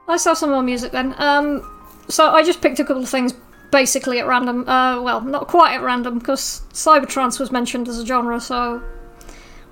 Let's 0.07 0.25
have 0.25 0.37
some 0.37 0.51
more 0.51 0.61
music 0.61 0.91
then. 0.91 1.15
Um, 1.17 1.67
so 2.07 2.29
I 2.29 2.43
just 2.43 2.61
picked 2.61 2.79
a 2.79 2.83
couple 2.83 3.01
of 3.01 3.09
things 3.09 3.33
basically 3.71 4.19
at 4.19 4.27
random. 4.27 4.69
Uh, 4.69 5.01
well, 5.01 5.21
not 5.21 5.47
quite 5.47 5.73
at 5.73 5.81
random 5.81 6.19
because 6.19 6.61
cybertrance 6.71 7.39
was 7.39 7.51
mentioned 7.51 7.89
as 7.89 7.97
a 7.97 8.05
genre, 8.05 8.39
so 8.39 8.83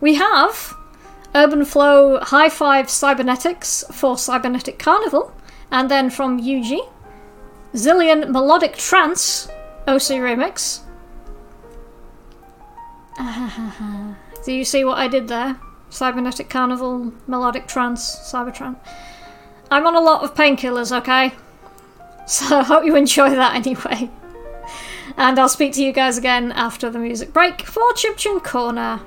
we 0.01 0.15
have 0.15 0.78
Urban 1.35 1.63
Flow 1.65 2.19
High 2.19 2.49
Five 2.49 2.89
Cybernetics 2.89 3.83
for 3.91 4.17
Cybernetic 4.17 4.79
Carnival, 4.79 5.33
and 5.71 5.89
then 5.89 6.09
from 6.09 6.41
Yuji, 6.41 6.79
Zillion 7.73 8.29
Melodic 8.29 8.75
Trance 8.77 9.47
OC 9.87 10.19
Remix. 10.19 10.81
Do 14.45 14.53
you 14.53 14.65
see 14.65 14.83
what 14.83 14.97
I 14.97 15.07
did 15.07 15.27
there? 15.27 15.59
Cybernetic 15.89 16.49
Carnival, 16.49 17.13
Melodic 17.27 17.67
Trance, 17.67 18.15
Cybertrance. 18.31 18.77
I'm 19.71 19.85
on 19.85 19.95
a 19.95 20.01
lot 20.01 20.23
of 20.23 20.33
painkillers, 20.35 20.95
okay? 20.97 21.33
So 22.27 22.59
I 22.59 22.63
hope 22.63 22.85
you 22.85 22.95
enjoy 22.95 23.31
that 23.31 23.55
anyway. 23.55 24.09
And 25.17 25.39
I'll 25.39 25.49
speak 25.49 25.73
to 25.73 25.83
you 25.83 25.91
guys 25.91 26.17
again 26.17 26.51
after 26.51 26.91
the 26.91 26.99
music 26.99 27.33
break 27.33 27.63
for 27.63 27.91
Chip 27.93 28.15
Tune 28.17 28.39
Corner. 28.39 29.01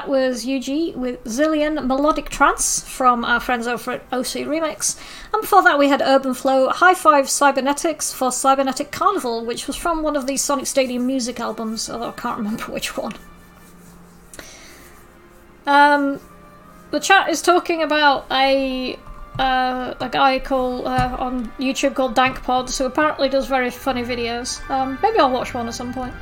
That 0.00 0.08
was 0.08 0.46
UG 0.48 0.96
with 0.96 1.22
Zillion 1.24 1.86
Melodic 1.86 2.30
Trance 2.30 2.82
from 2.88 3.22
our 3.22 3.38
friends 3.38 3.66
over 3.66 3.92
at 3.92 4.00
OC 4.10 4.46
Remix. 4.48 4.98
And 5.34 5.42
before 5.42 5.62
that, 5.62 5.78
we 5.78 5.90
had 5.90 6.00
Urban 6.00 6.32
Flow 6.32 6.70
High 6.70 6.94
Five 6.94 7.28
Cybernetics 7.28 8.10
for 8.10 8.32
Cybernetic 8.32 8.92
Carnival, 8.92 9.44
which 9.44 9.66
was 9.66 9.76
from 9.76 10.02
one 10.02 10.16
of 10.16 10.26
the 10.26 10.38
Sonic 10.38 10.66
Stadium 10.66 11.06
music 11.06 11.38
albums, 11.38 11.90
although 11.90 12.08
I 12.08 12.12
can't 12.12 12.38
remember 12.42 12.64
which 12.72 12.96
one. 12.96 13.12
Um, 15.66 16.18
the 16.90 17.00
chat 17.00 17.28
is 17.28 17.42
talking 17.42 17.82
about 17.82 18.24
a 18.30 18.98
uh, 19.38 19.94
a 20.00 20.08
guy 20.08 20.38
called 20.38 20.86
uh, 20.86 21.14
on 21.20 21.52
YouTube 21.58 21.94
called 21.94 22.14
Dank 22.14 22.42
Pods, 22.42 22.78
who 22.78 22.86
apparently 22.86 23.28
does 23.28 23.46
very 23.46 23.70
funny 23.70 24.02
videos. 24.02 24.66
Um, 24.70 24.98
maybe 25.02 25.18
I'll 25.18 25.30
watch 25.30 25.52
one 25.52 25.68
at 25.68 25.74
some 25.74 25.92
point. 25.92 26.14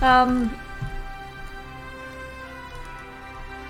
Um, 0.00 0.56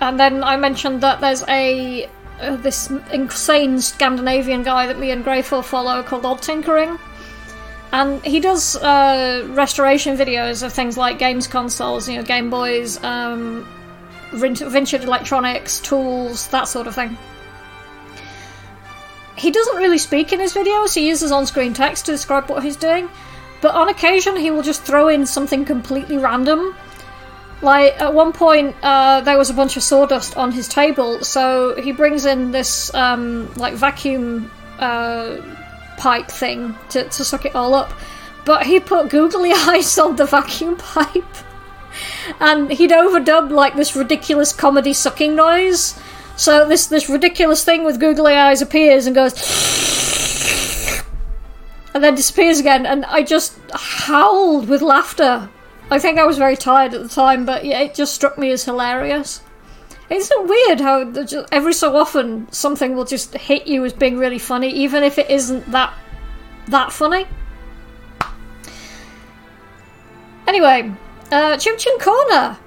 and 0.01 0.19
then 0.19 0.43
I 0.43 0.57
mentioned 0.57 1.01
that 1.01 1.21
there's 1.21 1.43
a 1.47 2.09
uh, 2.39 2.55
this 2.55 2.89
insane 3.11 3.81
Scandinavian 3.81 4.63
guy 4.63 4.87
that 4.87 4.97
me 4.97 5.11
and 5.11 5.25
Greyfall 5.25 5.63
follow 5.63 6.01
called 6.03 6.25
Odd 6.25 6.41
Tinkering. 6.41 6.97
And 7.91 8.23
he 8.23 8.39
does 8.39 8.75
uh, 8.77 9.45
restoration 9.49 10.15
videos 10.15 10.63
of 10.63 10.71
things 10.71 10.95
like 10.95 11.17
games 11.17 11.47
consoles, 11.47 12.07
you 12.07 12.17
know, 12.17 12.23
Game 12.23 12.49
Boys, 12.49 13.03
um, 13.03 13.67
vintage 14.31 15.03
electronics, 15.03 15.79
tools, 15.79 16.47
that 16.49 16.67
sort 16.67 16.87
of 16.87 16.95
thing. 16.95 17.17
He 19.35 19.51
doesn't 19.51 19.77
really 19.77 19.97
speak 19.97 20.31
in 20.33 20.39
his 20.39 20.53
videos, 20.53 20.93
he 20.93 21.07
uses 21.07 21.31
on 21.31 21.47
screen 21.47 21.73
text 21.73 22.05
to 22.05 22.11
describe 22.11 22.49
what 22.49 22.63
he's 22.63 22.75
doing, 22.75 23.09
but 23.61 23.73
on 23.73 23.89
occasion 23.89 24.35
he 24.35 24.51
will 24.51 24.61
just 24.61 24.83
throw 24.83 25.07
in 25.07 25.25
something 25.25 25.65
completely 25.65 26.17
random. 26.17 26.75
Like, 27.61 27.99
at 27.99 28.13
one 28.13 28.31
point, 28.31 28.75
uh, 28.81 29.21
there 29.21 29.37
was 29.37 29.49
a 29.49 29.53
bunch 29.53 29.75
of 29.75 29.83
sawdust 29.83 30.37
on 30.37 30.51
his 30.51 30.67
table, 30.67 31.23
so 31.23 31.75
he 31.81 31.91
brings 31.91 32.25
in 32.25 32.51
this, 32.51 32.93
um, 32.93 33.53
like, 33.55 33.73
vacuum 33.73 34.49
uh, 34.79 35.37
pipe 35.97 36.27
thing 36.27 36.75
to, 36.89 37.03
to 37.03 37.23
suck 37.25 37.45
it 37.45 37.55
all 37.55 37.73
up. 37.73 37.91
But 38.45 38.65
he 38.65 38.79
put 38.79 39.09
googly 39.09 39.51
eyes 39.55 39.97
on 39.97 40.15
the 40.15 40.25
vacuum 40.25 40.77
pipe. 40.77 41.25
And 42.39 42.71
he'd 42.71 42.91
overdub, 42.91 43.51
like, 43.51 43.75
this 43.75 43.95
ridiculous 43.95 44.53
comedy 44.53 44.93
sucking 44.93 45.35
noise. 45.35 45.99
So 46.37 46.65
this, 46.65 46.87
this 46.87 47.09
ridiculous 47.09 47.65
thing 47.65 47.83
with 47.83 47.99
googly 47.99 48.35
eyes 48.35 48.61
appears 48.61 49.05
and 49.05 49.13
goes 49.13 49.33
and 51.93 52.01
then 52.01 52.15
disappears 52.15 52.59
again, 52.59 52.85
and 52.85 53.03
I 53.05 53.23
just 53.23 53.57
howled 53.73 54.69
with 54.69 54.81
laughter. 54.81 55.49
I 55.91 55.97
think 55.97 56.19
I 56.19 56.25
was 56.25 56.37
very 56.37 56.55
tired 56.55 56.93
at 56.93 57.01
the 57.01 57.09
time, 57.09 57.45
but 57.45 57.65
yeah, 57.65 57.79
it 57.79 57.95
just 57.95 58.13
struck 58.13 58.37
me 58.37 58.51
as 58.51 58.63
hilarious. 58.63 59.41
Isn't 60.09 60.41
it 60.41 60.49
weird 60.49 60.81
how 60.81 61.45
every 61.51 61.73
so 61.73 61.95
often 61.95 62.51
something 62.51 62.95
will 62.95 63.05
just 63.05 63.33
hit 63.35 63.67
you 63.67 63.85
as 63.85 63.93
being 63.93 64.17
really 64.17 64.39
funny, 64.39 64.69
even 64.69 65.03
if 65.03 65.17
it 65.17 65.29
isn't 65.29 65.71
that 65.71 65.93
that 66.67 66.91
funny? 66.91 67.25
Anyway, 70.47 70.91
uh, 71.31 71.57
Chim 71.57 71.77
Chim 71.77 71.99
Corner. 71.99 72.57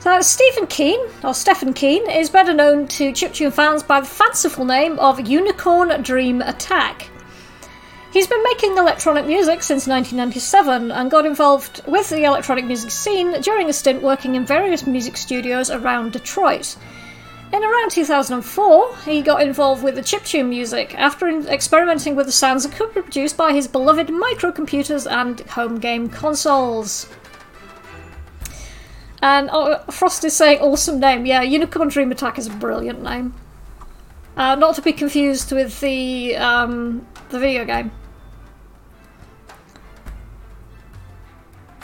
So 0.00 0.20
Stephen 0.20 0.66
Keen, 0.66 1.00
or 1.22 1.32
Stephen 1.32 1.72
Keen, 1.72 2.10
is 2.10 2.28
better 2.28 2.52
known 2.52 2.88
to 2.88 3.12
Chip 3.12 3.34
Tune 3.34 3.52
fans 3.52 3.82
by 3.82 4.00
the 4.00 4.06
fanciful 4.06 4.64
name 4.64 4.98
of 4.98 5.28
Unicorn 5.28 6.02
Dream 6.02 6.42
Attack. 6.42 7.08
He's 8.12 8.26
been 8.26 8.42
making 8.44 8.76
electronic 8.76 9.24
music 9.24 9.62
since 9.62 9.86
1997 9.86 10.90
and 10.90 11.10
got 11.10 11.24
involved 11.24 11.80
with 11.86 12.10
the 12.10 12.24
electronic 12.24 12.66
music 12.66 12.90
scene 12.90 13.40
during 13.40 13.70
a 13.70 13.72
stint 13.72 14.02
working 14.02 14.34
in 14.34 14.44
various 14.44 14.86
music 14.86 15.16
studios 15.16 15.70
around 15.70 16.12
Detroit. 16.12 16.76
In 17.54 17.64
around 17.64 17.90
2004, 17.90 18.96
he 19.06 19.22
got 19.22 19.40
involved 19.40 19.82
with 19.82 19.94
the 19.94 20.02
chiptune 20.02 20.50
music 20.50 20.94
after 20.98 21.26
experimenting 21.48 22.14
with 22.14 22.26
the 22.26 22.32
sounds 22.32 22.64
that 22.64 22.76
could 22.76 22.92
be 22.92 23.00
produced 23.00 23.38
by 23.38 23.54
his 23.54 23.66
beloved 23.66 24.08
microcomputers 24.08 25.10
and 25.10 25.40
home 25.40 25.78
game 25.78 26.10
consoles. 26.10 27.08
And 29.22 29.48
oh, 29.50 29.78
Frost 29.90 30.22
is 30.24 30.36
saying, 30.36 30.60
awesome 30.60 31.00
name. 31.00 31.24
Yeah, 31.24 31.40
Unicorn 31.40 31.88
Dream 31.88 32.12
Attack 32.12 32.38
is 32.38 32.46
a 32.46 32.50
brilliant 32.50 33.02
name. 33.02 33.32
Uh, 34.36 34.54
not 34.54 34.74
to 34.74 34.82
be 34.82 34.92
confused 34.92 35.50
with 35.50 35.80
the 35.80 36.36
um, 36.36 37.06
the 37.30 37.38
video 37.38 37.64
game. 37.64 37.90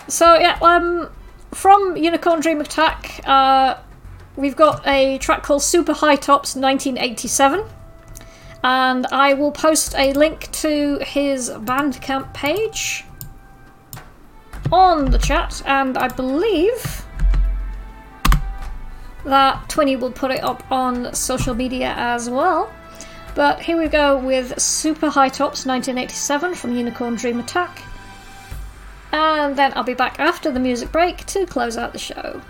So 0.09 0.39
yeah, 0.39 0.59
um, 0.63 1.11
from 1.53 1.97
Unicorn 1.97 2.41
Dream 2.41 2.63
Attack, 2.63 3.21
uh, 3.25 3.77
we've 4.37 4.57
got 4.57 4.87
a 4.87 5.19
track 5.19 5.43
called 5.43 5.63
Super 5.63 5.93
High 5.93 6.17
Tops 6.17 6.57
1987. 6.57 7.65
And 8.65 9.07
I 9.09 9.35
will 9.35 9.53
post 9.53 9.95
a 9.97 10.13
link 10.15 10.51
to 10.53 10.99
his 11.03 11.51
Bandcamp 11.51 12.33
page 12.35 13.05
on 14.73 15.11
the 15.11 15.19
chat, 15.19 15.63
and 15.65 15.97
I 15.97 16.09
believe 16.09 17.05
that 19.25 19.69
Twinny 19.69 19.99
will 19.99 20.11
put 20.11 20.31
it 20.31 20.43
up 20.43 20.65
on 20.73 21.15
social 21.15 21.55
media 21.55 21.95
as 21.97 22.29
well. 22.31 22.73
But 23.35 23.61
here 23.61 23.79
we 23.79 23.89
go 23.89 24.19
with 24.19 24.59
Super 24.61 25.11
High 25.11 25.29
Tops 25.29 25.67
1987 25.67 26.55
from 26.55 26.75
Unicorn 26.75 27.15
Dream 27.15 27.39
Attack. 27.39 27.83
And 29.13 29.57
then 29.57 29.73
I'll 29.75 29.85
be 29.85 29.95
back 29.95 30.19
after 30.21 30.51
the 30.51 30.61
music 30.61 30.93
break 30.93 31.25
to 31.27 31.47
close 31.47 31.77
out 31.77 31.93
the 31.93 31.99
show. 31.99 32.43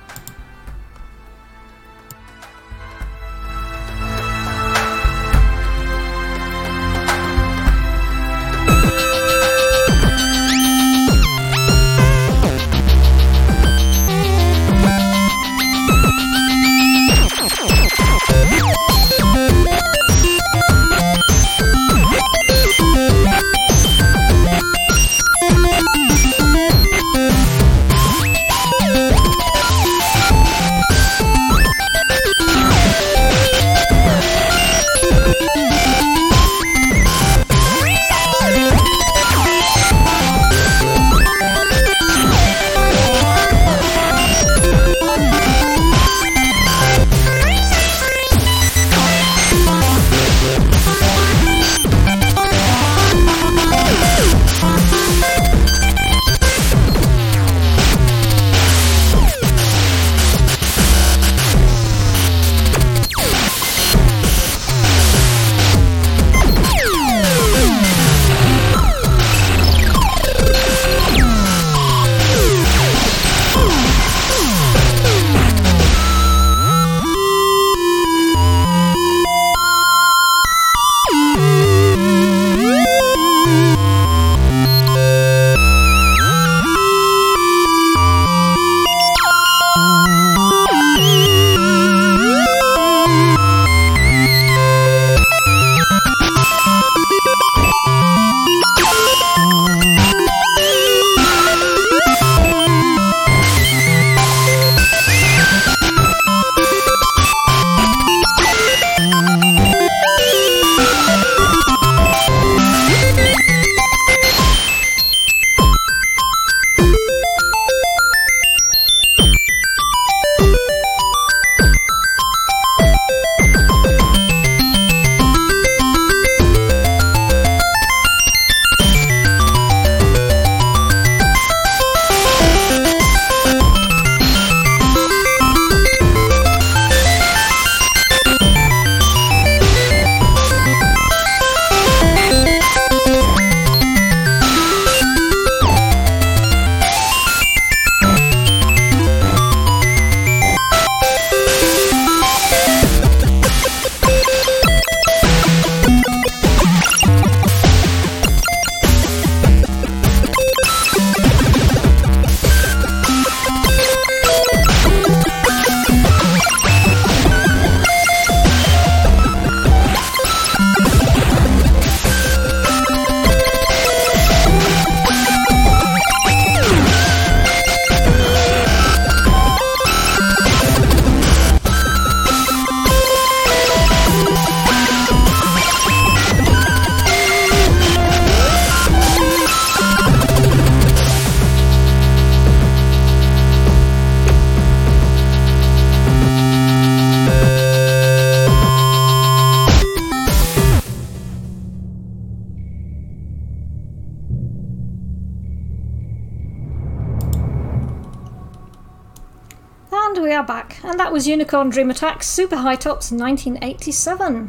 Are 210.39 210.45
back, 210.45 210.78
and 210.84 211.01
that 211.01 211.12
was 211.12 211.26
Unicorn 211.26 211.68
Dream 211.68 211.91
Attack 211.91 212.22
Super 212.22 212.55
High 212.55 212.76
Tops 212.76 213.11
1987. 213.11 214.49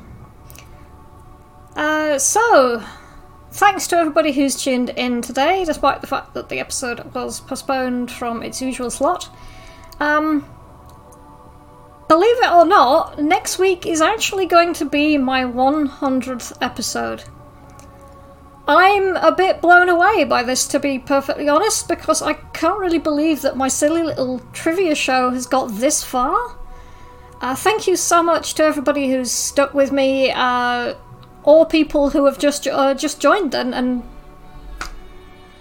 Uh, 1.76 2.20
so, 2.20 2.84
thanks 3.52 3.88
to 3.88 3.96
everybody 3.96 4.32
who's 4.32 4.62
tuned 4.62 4.92
in 4.92 5.24
today, 5.24 5.66
despite 5.66 6.02
the 6.02 6.08
fact 6.08 6.36
that 6.36 6.50
the 6.50 6.60
episode 6.60 7.12
was 7.16 7.40
postponed 7.42 8.12
from 8.12 8.44
its 8.44 8.62
usual 8.62 8.92
slot. 8.92 9.36
Um, 10.00 10.48
believe 12.08 12.38
it 12.38 12.52
or 12.52 12.66
not, 12.66 13.20
next 13.20 13.58
week 13.58 13.88
is 13.88 14.00
actually 14.00 14.46
going 14.46 14.76
to 14.76 14.86
be 14.86 15.18
my 15.18 15.42
100th 15.42 16.56
episode. 16.62 17.24
I'm 18.70 19.16
a 19.16 19.32
bit 19.32 19.62
blown 19.62 19.90
away 19.90 20.26
by 20.26 20.44
this, 20.44 20.68
to 20.68 20.80
be 20.80 21.00
perfectly 21.00 21.50
honest, 21.50 21.88
because 21.88 22.22
I 22.22 22.34
can't 22.34 22.80
really 22.80 23.00
believe 23.00 23.42
that 23.42 23.58
my 23.58 23.68
silly 23.68 24.04
little 24.04 24.42
trivia 24.54 24.94
show 24.94 25.32
has 25.32 25.48
got 25.48 25.74
this 25.78 26.04
far. 26.04 26.56
Uh, 27.42 27.56
thank 27.56 27.88
you 27.88 27.96
so 27.96 28.22
much 28.22 28.54
to 28.54 28.64
everybody 28.64 29.10
who's 29.10 29.32
stuck 29.32 29.74
with 29.74 29.92
me, 29.92 30.30
uh, 30.30 30.94
or 31.44 31.66
people 31.66 32.12
who 32.12 32.26
have 32.26 32.38
just 32.38 32.68
uh, 32.68 32.94
just 32.94 33.20
joined 33.20 33.56
and, 33.56 33.74
and 33.74 34.04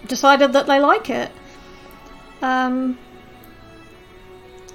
decided 0.05 0.53
that 0.53 0.67
they 0.67 0.79
like 0.79 1.09
it. 1.09 1.31
Um, 2.43 2.99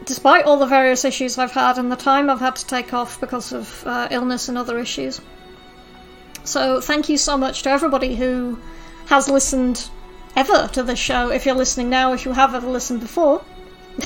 despite 0.07 0.45
all 0.45 0.57
the 0.57 0.67
various 0.67 1.05
issues 1.05 1.39
I've 1.39 1.53
had 1.53 1.79
and 1.79 1.93
the 1.93 1.97
time 1.97 2.29
I've 2.29 2.41
had 2.41 2.57
to 2.57 2.67
take 2.67 2.93
off 2.93 3.21
because 3.21 3.53
of 3.53 3.87
uh, 3.87 4.09
illness 4.11 4.49
and 4.49 4.59
other 4.59 4.77
issues. 4.81 5.21
So 6.45 6.81
thank 6.81 7.09
you 7.09 7.17
so 7.17 7.37
much 7.37 7.63
to 7.63 7.71
everybody 7.71 8.15
who 8.15 8.59
has 9.07 9.29
listened 9.29 9.89
ever 10.37 10.69
to 10.73 10.83
this 10.83 10.99
show. 10.99 11.31
If 11.31 11.47
you're 11.47 11.55
listening 11.55 11.91
now, 11.91 12.13
if 12.13 12.25
you 12.25 12.33
have 12.33 12.55
ever 12.55 12.69
listened 12.69 13.01
before. 13.01 13.45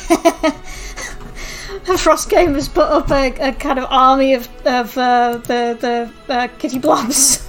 Frost 1.99 2.29
Game 2.31 2.55
has 2.55 2.69
put 2.69 2.87
up 2.87 3.11
a, 3.11 3.33
a, 3.49 3.53
kind 3.53 3.79
of 3.79 3.87
army 3.89 4.35
of, 4.35 4.49
of 4.67 4.97
uh, 4.99 5.39
the 5.39 6.13
the 6.29 6.33
uh, 6.33 6.49
kitty 6.59 6.79
blobs. 6.79 7.49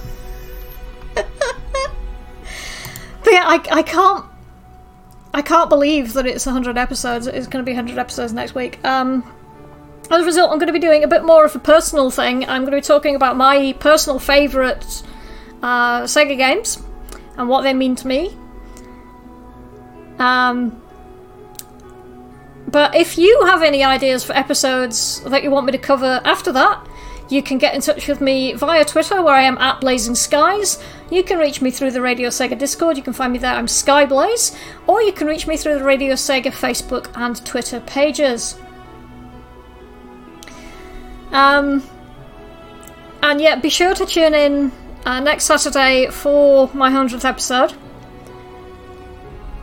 but 1.14 1.26
yeah, 3.26 3.44
I, 3.46 3.62
I 3.70 3.82
can't 3.82 4.24
I 5.32 5.42
can't 5.42 5.68
believe 5.68 6.14
that 6.14 6.26
it's 6.26 6.46
100 6.46 6.76
episodes. 6.78 7.26
It's 7.26 7.46
going 7.46 7.64
to 7.64 7.68
be 7.68 7.74
100 7.74 7.98
episodes 7.98 8.32
next 8.32 8.54
week. 8.54 8.82
Um, 8.84 9.30
as 10.10 10.22
a 10.22 10.24
result, 10.24 10.50
I'm 10.50 10.58
going 10.58 10.66
to 10.66 10.72
be 10.72 10.80
doing 10.80 11.04
a 11.04 11.08
bit 11.08 11.24
more 11.24 11.44
of 11.44 11.54
a 11.54 11.58
personal 11.58 12.10
thing. 12.10 12.44
I'm 12.44 12.62
going 12.62 12.72
to 12.72 12.78
be 12.78 12.80
talking 12.80 13.14
about 13.14 13.36
my 13.36 13.74
personal 13.78 14.18
favourite 14.18 15.02
uh, 15.62 16.02
Sega 16.02 16.36
games 16.36 16.82
and 17.36 17.48
what 17.48 17.62
they 17.62 17.72
mean 17.72 17.94
to 17.96 18.06
me. 18.06 18.36
Um, 20.18 20.82
but 22.66 22.94
if 22.94 23.18
you 23.18 23.44
have 23.46 23.62
any 23.62 23.84
ideas 23.84 24.24
for 24.24 24.32
episodes 24.32 25.20
that 25.22 25.42
you 25.42 25.50
want 25.50 25.66
me 25.66 25.72
to 25.72 25.78
cover 25.78 26.20
after 26.24 26.52
that, 26.52 26.86
you 27.28 27.42
can 27.42 27.58
get 27.58 27.74
in 27.74 27.80
touch 27.80 28.08
with 28.08 28.20
me 28.20 28.54
via 28.54 28.84
Twitter, 28.84 29.22
where 29.22 29.34
I 29.34 29.42
am 29.42 29.56
at 29.58 29.80
Blazing 29.80 30.16
Skies. 30.16 30.82
You 31.10 31.22
can 31.22 31.38
reach 31.38 31.62
me 31.62 31.70
through 31.70 31.92
the 31.92 32.02
Radio 32.02 32.28
Sega 32.28 32.58
Discord. 32.58 32.96
You 32.96 33.04
can 33.04 33.12
find 33.12 33.32
me 33.32 33.38
there. 33.38 33.54
I'm 33.54 33.66
Skyblaze, 33.66 34.56
or 34.88 35.00
you 35.02 35.12
can 35.12 35.28
reach 35.28 35.46
me 35.46 35.56
through 35.56 35.78
the 35.78 35.84
Radio 35.84 36.14
Sega 36.14 36.46
Facebook 36.46 37.08
and 37.16 37.44
Twitter 37.46 37.78
pages. 37.80 38.56
Um, 41.32 41.82
and 43.22 43.40
yeah, 43.40 43.56
be 43.56 43.68
sure 43.68 43.94
to 43.94 44.06
tune 44.06 44.34
in 44.34 44.72
uh, 45.04 45.20
next 45.20 45.44
Saturday 45.44 46.08
for 46.10 46.70
my 46.74 46.90
100th 46.90 47.24
episode. 47.24 47.72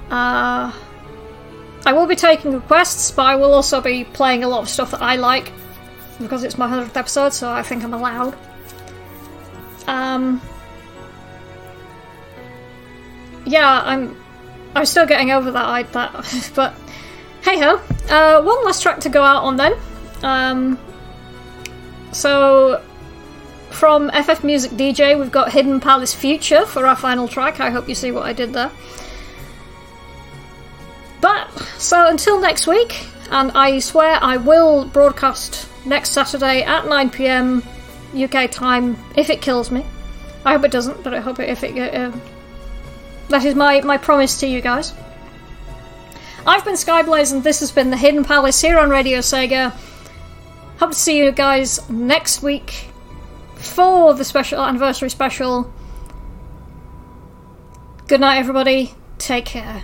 Uh, 0.10 0.72
I 1.86 1.94
will 1.94 2.08
be 2.08 2.16
taking 2.16 2.54
requests, 2.54 3.12
but 3.12 3.26
I 3.26 3.36
will 3.36 3.54
also 3.54 3.82
be 3.82 4.04
playing 4.04 4.44
a 4.44 4.48
lot 4.48 4.62
of 4.62 4.70
stuff 4.70 4.92
that 4.92 5.02
I 5.02 5.16
like 5.16 5.52
because 6.20 6.44
it's 6.44 6.58
my 6.58 6.68
100th 6.68 6.96
episode, 6.96 7.34
so 7.34 7.52
I 7.52 7.62
think 7.62 7.84
I'm 7.84 7.94
allowed. 7.94 8.38
Um, 9.88 10.42
yeah, 13.46 13.82
I'm 13.84 14.18
I'm 14.76 14.86
still 14.86 15.06
getting 15.06 15.32
over 15.32 15.52
that, 15.52 15.66
I, 15.66 15.84
that 15.84 16.52
but 16.56 16.74
hey 17.42 17.60
ho. 17.60 17.82
Uh, 18.10 18.42
one 18.42 18.66
last 18.66 18.82
track 18.82 19.00
to 19.02 19.10
go 19.10 19.24
out 19.24 19.44
on 19.44 19.56
then. 19.56 19.74
Um, 20.24 20.80
so, 22.12 22.84
from 23.70 24.10
FF 24.12 24.44
Music 24.44 24.72
DJ, 24.72 25.20
we've 25.20 25.32
got 25.32 25.52
Hidden 25.52 25.80
Palace 25.80 26.14
Future 26.14 26.66
for 26.66 26.86
our 26.86 26.96
final 26.96 27.28
track. 27.28 27.60
I 27.60 27.70
hope 27.70 27.88
you 27.88 27.96
see 27.96 28.12
what 28.12 28.24
I 28.24 28.34
did 28.34 28.54
there. 28.54 28.72
But, 31.22 31.52
so 31.78 32.08
until 32.08 32.40
next 32.40 32.68
week, 32.68 33.08
and 33.30 33.52
I 33.52 33.80
swear 33.80 34.20
I 34.22 34.38
will 34.38 34.86
broadcast 34.86 35.68
next 35.86 36.12
Saturday 36.12 36.64
at 36.64 36.86
9pm 36.86 37.64
UK 38.16 38.50
time 38.50 38.98
if 39.16 39.30
it 39.30 39.42
kills 39.42 39.72
me. 39.72 39.86
I 40.46 40.54
hope 40.54 40.64
it 40.64 40.72
doesn't, 40.72 41.04
but 41.04 41.14
I 41.14 41.20
hope 41.20 41.40
it, 41.40 41.50
if 41.50 41.64
it. 41.64 41.78
Uh, 41.78 42.12
that 43.30 43.44
is 43.44 43.56
my, 43.56 43.82
my 43.82 43.98
promise 43.98 44.40
to 44.40 44.48
you 44.48 44.62
guys. 44.62 44.94
I've 46.46 46.64
been 46.64 46.76
Skyblaze, 46.76 47.34
and 47.34 47.44
this 47.44 47.60
has 47.60 47.72
been 47.72 47.90
the 47.90 47.98
Hidden 47.98 48.24
Palace 48.24 48.62
here 48.62 48.80
on 48.80 48.90
Radio 48.90 49.20
Sega. 49.20 49.74
Hope 50.80 50.92
to 50.92 50.96
see 50.96 51.18
you 51.18 51.32
guys 51.32 51.90
next 51.90 52.44
week 52.44 52.90
for 53.56 54.14
the 54.14 54.24
special 54.24 54.62
anniversary 54.62 55.10
special. 55.10 55.74
Good 58.08 58.22
night, 58.22 58.38
everybody. 58.38 58.94
Take 59.18 59.46
care. 59.46 59.84